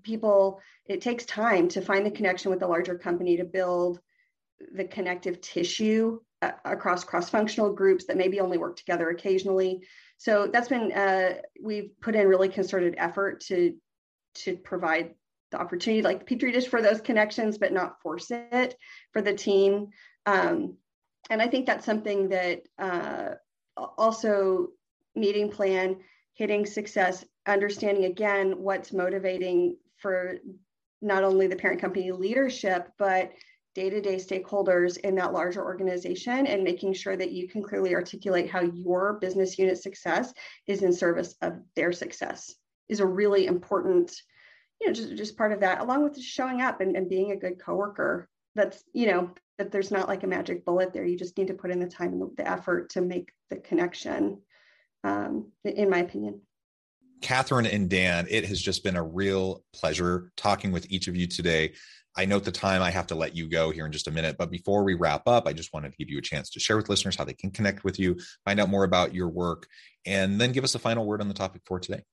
people 0.04 0.60
it 0.86 1.00
takes 1.02 1.24
time 1.26 1.70
to 1.70 1.82
find 1.82 2.06
the 2.06 2.12
connection 2.12 2.50
with 2.52 2.60
the 2.60 2.68
larger 2.68 2.98
company 2.98 3.38
to 3.38 3.46
build 3.46 4.02
the 4.74 4.84
connective 4.84 5.40
tissue 5.40 6.20
uh, 6.42 6.52
across 6.66 7.04
cross-functional 7.04 7.74
groups 7.74 8.06
that 8.06 8.18
maybe 8.18 8.42
only 8.42 8.58
work 8.58 8.76
together 8.76 9.10
occasionally. 9.10 9.82
So 10.18 10.50
that's 10.52 10.68
been 10.68 10.92
uh, 10.92 11.36
we've 11.64 11.92
put 12.02 12.16
in 12.16 12.28
really 12.28 12.50
concerted 12.50 12.96
effort 12.98 13.42
to 13.48 13.76
to 14.36 14.58
provide 14.58 15.14
the 15.52 15.60
opportunity 15.60 16.02
like 16.02 16.26
petri 16.26 16.52
dish 16.52 16.68
for 16.68 16.82
those 16.82 17.02
connections 17.02 17.58
but 17.58 17.74
not 17.74 18.02
force 18.02 18.32
it 18.32 18.76
for 19.14 19.22
the 19.22 19.34
team. 19.34 19.90
Um, 20.26 20.78
and 21.30 21.42
I 21.42 21.48
think 21.48 21.66
that's 21.66 21.86
something 21.86 22.30
that 22.30 22.64
uh, 22.78 23.36
also 23.78 24.70
meeting 25.16 25.50
plan, 25.50 25.98
hitting 26.34 26.66
success, 26.66 27.26
understanding 27.48 28.06
again 28.06 28.62
what's 28.62 28.94
motivating 28.94 29.78
for 29.98 30.36
not 31.02 31.24
only 31.24 31.48
the 31.48 31.56
parent 31.56 31.82
company 31.82 32.12
leadership, 32.12 32.90
but 32.98 33.32
day-to-day 33.76 34.16
stakeholders 34.16 34.98
in 34.98 35.16
that 35.16 35.32
larger 35.32 35.64
organization 35.64 36.48
and 36.48 36.64
making 36.64 36.94
sure 36.94 37.16
that 37.16 37.32
you 37.32 37.48
can 37.48 37.62
clearly 37.62 37.94
articulate 37.94 38.50
how 38.50 38.62
your 38.62 39.14
business 39.22 39.58
unit 39.60 39.78
success 39.78 40.34
is 40.68 40.82
in 40.82 40.92
service 40.92 41.36
of 41.42 41.60
their 41.76 41.92
success 41.92 42.56
is 42.90 43.00
a 43.00 43.06
really 43.06 43.46
important 43.46 44.12
you 44.82 44.88
know 44.88 44.94
just, 44.94 45.16
just 45.16 45.38
part 45.38 45.52
of 45.52 45.60
that 45.60 45.80
along 45.80 46.04
with 46.04 46.20
showing 46.20 46.62
up 46.62 46.82
and, 46.82 46.96
and 46.96 47.10
being 47.10 47.32
a 47.32 47.38
good 47.38 47.60
coworker. 47.60 48.28
That's 48.56 48.84
you 48.94 49.08
know 49.08 49.32
that 49.60 49.72
there's 49.72 49.92
not 49.92 50.08
like 50.08 50.24
a 50.24 50.28
magic 50.28 50.66
bullet 50.66 50.94
there. 50.94 51.06
You 51.06 51.18
just 51.18 51.38
need 51.38 51.48
to 51.48 51.54
put 51.54 51.70
in 51.70 51.80
the 51.80 51.88
time 51.88 52.14
and 52.14 52.36
the 52.36 52.50
effort 52.50 52.90
to 52.92 53.02
make 53.02 53.32
the 53.50 53.58
connection, 53.58 54.42
um, 55.04 55.52
in 55.64 55.90
my 55.90 56.00
opinion. 56.00 56.42
Kathryn 57.22 57.72
and 57.72 57.90
Dan, 57.90 58.26
it 58.30 58.46
has 58.46 58.62
just 58.62 58.84
been 58.84 58.96
a 58.96 59.04
real 59.04 59.64
pleasure 59.74 60.32
talking 60.38 60.72
with 60.72 60.90
each 60.90 61.10
of 61.10 61.18
you 61.18 61.28
today. 61.28 61.74
I 62.16 62.26
note 62.26 62.46
the 62.46 62.52
time 62.52 62.82
I 62.82 62.90
have 62.90 63.08
to 63.08 63.16
let 63.16 63.36
you 63.36 63.50
go 63.50 63.70
here 63.70 63.86
in 63.86 63.92
just 63.92 64.08
a 64.08 64.12
minute, 64.12 64.38
but 64.38 64.50
before 64.50 64.84
we 64.84 64.94
wrap 64.94 65.28
up, 65.28 65.46
I 65.46 65.52
just 65.52 65.74
wanted 65.74 65.92
to 65.92 65.98
give 65.98 66.10
you 66.10 66.18
a 66.18 66.22
chance 66.22 66.50
to 66.52 66.60
share 66.60 66.78
with 66.78 66.90
listeners 66.90 67.18
how 67.18 67.26
they 67.26 67.34
can 67.34 67.52
connect 67.52 67.84
with 67.84 68.00
you, 68.00 68.18
find 68.46 68.62
out 68.62 68.70
more 68.70 68.86
about 68.86 69.14
your 69.14 69.28
work, 69.28 69.68
and 70.06 70.40
then 70.40 70.54
give 70.54 70.64
us 70.64 70.76
a 70.76 70.80
final 70.80 71.06
word 71.06 71.22
on 71.22 71.28
the 71.28 71.34
topic 71.34 71.62
for 71.66 71.80
today. 71.80 72.04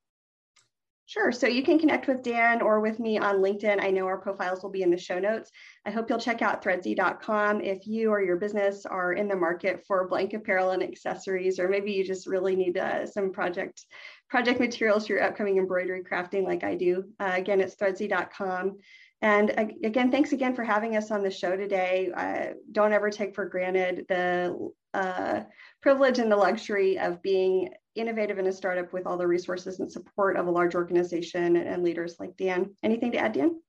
Sure. 1.09 1.31
So 1.31 1.47
you 1.47 1.63
can 1.63 1.79
connect 1.79 2.09
with 2.09 2.25
Dan 2.25 2.61
or 2.61 2.81
with 2.81 2.99
me 2.99 3.17
on 3.17 3.37
LinkedIn. 3.37 3.81
I 3.81 3.93
know 3.93 4.07
our 4.07 4.19
profiles 4.19 4.63
will 4.63 4.71
be 4.71 4.83
in 4.83 4.91
the 4.91 4.99
show 4.99 5.21
notes. 5.21 5.53
I 5.85 5.93
hope 5.93 6.11
you'll 6.11 6.19
check 6.19 6.43
out 6.43 6.65
threadsy.com 6.65 7.61
if 7.61 7.87
you 7.87 8.11
or 8.11 8.21
your 8.21 8.37
business 8.39 8.85
are 8.85 9.13
in 9.13 9.29
the 9.29 9.37
market 9.37 9.85
for 9.87 10.09
blank 10.09 10.35
apparel 10.35 10.73
and 10.73 10.83
accessories, 10.83 11.61
or 11.61 11.69
maybe 11.69 11.93
you 11.93 12.05
just 12.05 12.27
really 12.27 12.57
need 12.57 12.77
uh, 12.77 13.07
some 13.07 13.31
project 13.31 13.87
project 14.29 14.59
materials 14.59 15.07
for 15.07 15.13
your 15.13 15.23
upcoming 15.23 15.59
embroidery 15.59 16.03
crafting 16.03 16.43
like 16.43 16.65
I 16.65 16.75
do. 16.75 17.05
Uh, 17.21 17.31
again, 17.35 17.61
it's 17.61 17.77
threadsy.com. 17.77 18.77
And 19.23 19.51
again, 19.85 20.11
thanks 20.11 20.33
again 20.33 20.55
for 20.55 20.65
having 20.65 20.97
us 20.97 21.11
on 21.13 21.23
the 21.23 21.31
show 21.31 21.57
today. 21.57 22.11
Uh, 22.15 22.55
don't 22.73 22.93
ever 22.93 23.11
take 23.11 23.35
for 23.35 23.47
granted 23.47 24.07
the 24.09 24.71
uh, 24.93 25.43
privilege 25.87 26.19
and 26.19 26.33
the 26.33 26.37
luxury 26.37 26.99
of 26.99 27.23
being 27.23 27.69
innovative 27.95 28.41
in 28.41 28.49
a 28.49 28.53
startup 28.53 28.93
with 28.93 29.07
all 29.07 29.17
the 29.17 29.25
resources 29.25 29.79
and 29.79 29.89
support 29.89 30.37
of 30.37 30.49
a 30.49 30.51
large 30.51 30.75
organization 30.75 31.57
and 31.57 31.85
leaders 31.85 32.17
like 32.19 32.37
Dan. 32.37 32.75
Anything 32.83 33.13
to 33.13 33.19
add, 33.19 33.35
Dan? 33.35 33.61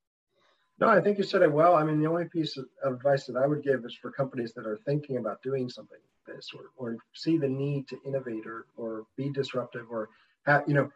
No, 0.79 0.87
I 0.87 0.99
think 0.99 1.19
you 1.19 1.23
said 1.23 1.43
it 1.43 1.51
well. 1.51 1.75
I 1.75 1.83
mean, 1.83 2.01
the 2.01 2.09
only 2.09 2.25
piece 2.25 2.57
of 2.57 2.65
advice 2.83 3.27
that 3.27 3.35
I 3.35 3.45
would 3.45 3.61
give 3.61 3.85
is 3.85 3.93
for 3.93 4.09
companies 4.09 4.51
that 4.55 4.65
are 4.65 4.79
thinking 4.83 5.17
about 5.17 5.43
doing 5.43 5.69
something 5.69 5.99
like 6.27 6.35
this 6.35 6.49
or, 6.55 6.71
or 6.75 6.97
see 7.13 7.37
the 7.37 7.47
need 7.47 7.87
to 7.89 7.99
innovate 8.03 8.47
or, 8.47 8.65
or 8.77 9.05
be 9.15 9.29
disruptive 9.29 9.85
or 9.91 10.09
have, 10.47 10.63
you 10.67 10.73
know, 10.73 10.89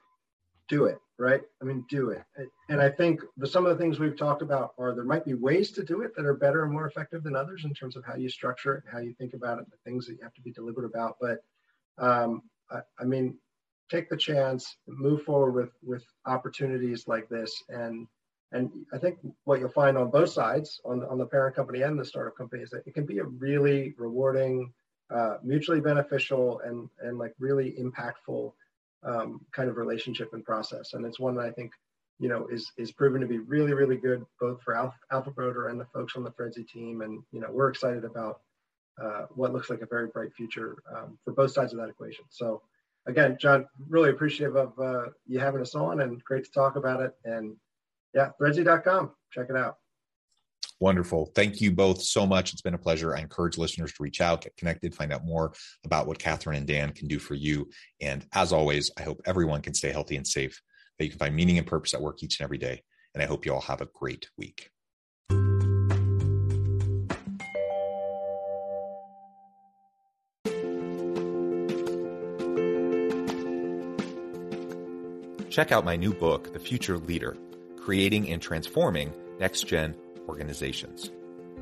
do 0.71 0.85
it, 0.85 0.97
right? 1.19 1.41
I 1.61 1.65
mean, 1.65 1.85
do 1.89 2.11
it. 2.11 2.23
And 2.69 2.81
I 2.81 2.89
think 2.89 3.19
the, 3.35 3.45
some 3.45 3.65
of 3.65 3.77
the 3.77 3.83
things 3.83 3.99
we've 3.99 4.17
talked 4.17 4.41
about 4.41 4.73
are 4.77 4.95
there 4.95 5.03
might 5.03 5.25
be 5.25 5.33
ways 5.33 5.71
to 5.71 5.83
do 5.83 6.01
it 6.01 6.15
that 6.15 6.25
are 6.25 6.33
better 6.33 6.63
and 6.63 6.71
more 6.71 6.87
effective 6.87 7.23
than 7.23 7.35
others 7.35 7.65
in 7.65 7.73
terms 7.73 7.97
of 7.97 8.05
how 8.05 8.15
you 8.15 8.29
structure 8.29 8.75
it, 8.75 8.83
how 8.89 8.99
you 8.99 9.13
think 9.13 9.33
about 9.33 9.59
it, 9.59 9.65
the 9.69 9.77
things 9.83 10.07
that 10.07 10.13
you 10.13 10.23
have 10.23 10.33
to 10.33 10.41
be 10.41 10.53
deliberate 10.53 10.85
about. 10.85 11.17
But 11.19 11.39
um, 11.97 12.43
I, 12.71 12.79
I 12.97 13.03
mean, 13.03 13.37
take 13.91 14.09
the 14.09 14.15
chance, 14.15 14.77
move 14.87 15.23
forward 15.23 15.51
with 15.51 15.71
with 15.83 16.05
opportunities 16.25 17.05
like 17.05 17.27
this, 17.27 17.53
and 17.67 18.07
and 18.53 18.71
I 18.93 18.97
think 18.97 19.17
what 19.43 19.59
you'll 19.59 19.69
find 19.69 19.97
on 19.97 20.09
both 20.09 20.29
sides, 20.29 20.79
on 20.85 21.03
on 21.03 21.17
the 21.17 21.25
parent 21.25 21.53
company 21.53 21.81
and 21.81 21.99
the 21.99 22.05
startup 22.05 22.37
company, 22.37 22.63
is 22.63 22.69
that 22.69 22.87
it 22.87 22.93
can 22.93 23.05
be 23.05 23.19
a 23.19 23.25
really 23.25 23.93
rewarding, 23.97 24.71
uh, 25.13 25.35
mutually 25.43 25.81
beneficial, 25.81 26.61
and 26.63 26.87
and 27.01 27.17
like 27.17 27.33
really 27.39 27.75
impactful 27.77 28.53
um, 29.03 29.45
kind 29.51 29.69
of 29.69 29.77
relationship 29.77 30.33
and 30.33 30.43
process. 30.43 30.93
And 30.93 31.05
it's 31.05 31.19
one 31.19 31.35
that 31.35 31.45
I 31.45 31.51
think, 31.51 31.71
you 32.19 32.29
know, 32.29 32.47
is 32.47 32.71
is 32.77 32.91
proven 32.91 33.21
to 33.21 33.27
be 33.27 33.39
really, 33.39 33.73
really 33.73 33.97
good 33.97 34.25
both 34.39 34.61
for 34.61 34.75
Alpha, 34.75 34.97
alphabroder 35.11 35.69
and 35.69 35.79
the 35.79 35.85
folks 35.85 36.15
on 36.15 36.23
the 36.23 36.31
Threadsy 36.31 36.67
team. 36.67 37.01
And 37.01 37.23
you 37.31 37.39
know, 37.41 37.49
we're 37.51 37.69
excited 37.69 38.03
about 38.03 38.41
uh, 39.01 39.25
what 39.33 39.53
looks 39.53 39.69
like 39.69 39.81
a 39.81 39.87
very 39.87 40.07
bright 40.07 40.33
future 40.33 40.77
um, 40.95 41.17
for 41.23 41.33
both 41.33 41.51
sides 41.51 41.73
of 41.73 41.79
that 41.79 41.89
equation. 41.89 42.25
So 42.29 42.61
again, 43.07 43.37
John, 43.39 43.67
really 43.89 44.09
appreciative 44.09 44.55
of 44.55 44.79
uh, 44.79 45.09
you 45.25 45.39
having 45.39 45.61
us 45.61 45.75
on 45.75 46.01
and 46.01 46.23
great 46.23 46.45
to 46.45 46.51
talk 46.51 46.75
about 46.75 47.01
it. 47.01 47.13
And 47.25 47.55
yeah, 48.13 48.29
threadsy.com, 48.39 49.11
check 49.31 49.47
it 49.49 49.55
out. 49.55 49.77
Wonderful. 50.81 51.31
Thank 51.35 51.61
you 51.61 51.71
both 51.71 52.01
so 52.01 52.25
much. 52.25 52.53
It's 52.53 52.63
been 52.63 52.73
a 52.73 52.79
pleasure. 52.79 53.15
I 53.15 53.19
encourage 53.19 53.55
listeners 53.55 53.93
to 53.93 54.01
reach 54.01 54.19
out, 54.19 54.41
get 54.41 54.57
connected, 54.57 54.95
find 54.95 55.13
out 55.13 55.23
more 55.23 55.53
about 55.85 56.07
what 56.07 56.17
Kathryn 56.17 56.57
and 56.57 56.65
Dan 56.65 56.91
can 56.91 57.07
do 57.07 57.19
for 57.19 57.35
you. 57.35 57.69
And 58.01 58.25
as 58.33 58.51
always, 58.51 58.89
I 58.97 59.03
hope 59.03 59.21
everyone 59.25 59.61
can 59.61 59.75
stay 59.75 59.91
healthy 59.91 60.15
and 60.15 60.25
safe, 60.25 60.59
that 60.97 61.05
you 61.05 61.11
can 61.11 61.19
find 61.19 61.35
meaning 61.35 61.59
and 61.59 61.67
purpose 61.67 61.93
at 61.93 62.01
work 62.01 62.23
each 62.23 62.39
and 62.39 62.45
every 62.45 62.57
day. 62.57 62.81
And 63.13 63.21
I 63.21 63.27
hope 63.27 63.45
you 63.45 63.53
all 63.53 63.61
have 63.61 63.81
a 63.81 63.89
great 63.93 64.27
week. 64.37 64.71
Check 75.51 75.71
out 75.71 75.85
my 75.85 75.95
new 75.95 76.11
book, 76.11 76.53
The 76.53 76.59
Future 76.59 76.97
Leader 76.97 77.37
Creating 77.77 78.29
and 78.31 78.41
Transforming 78.41 79.13
Next 79.39 79.67
Gen 79.67 79.95
organizations. 80.31 81.11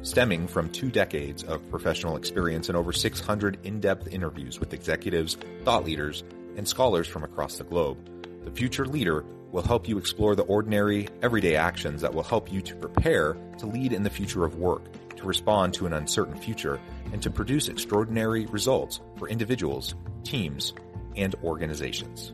Stemming 0.04 0.48
from 0.48 0.70
two 0.70 0.92
decades 0.92 1.44
of 1.44 1.68
professional 1.72 2.16
experience 2.16 2.70
and 2.70 2.78
over 2.78 2.94
600 2.94 3.58
in 3.66 3.80
depth 3.80 4.08
interviews 4.14 4.60
with 4.60 4.76
executives, 4.76 5.38
thought 5.66 5.84
leaders, 5.84 6.24
and 6.56 6.68
scholars 6.68 7.08
from 7.08 7.24
across 7.24 7.58
the 7.58 7.64
globe, 7.64 7.98
the 8.46 8.52
Future 8.52 8.86
Leader 8.86 9.26
will 9.52 9.64
help 9.64 9.90
you 9.90 9.98
explore 9.98 10.36
the 10.36 10.44
ordinary, 10.44 11.08
everyday 11.24 11.56
actions 11.56 12.00
that 12.02 12.14
will 12.14 12.24
help 12.24 12.54
you 12.54 12.62
to 12.62 12.76
prepare 12.76 13.36
to 13.58 13.66
lead 13.66 13.92
in 13.92 14.04
the 14.04 14.10
future 14.10 14.46
of 14.46 14.60
work, 14.60 14.84
to 15.16 15.24
respond 15.24 15.74
to 15.74 15.88
an 15.88 15.94
uncertain 15.94 16.38
future, 16.38 16.80
and 17.12 17.24
to 17.24 17.32
produce 17.32 17.70
extraordinary 17.70 18.46
results 18.46 19.02
for 19.18 19.28
individuals, 19.30 19.96
teams, 20.24 20.74
and 21.16 21.34
organizations. 21.44 22.34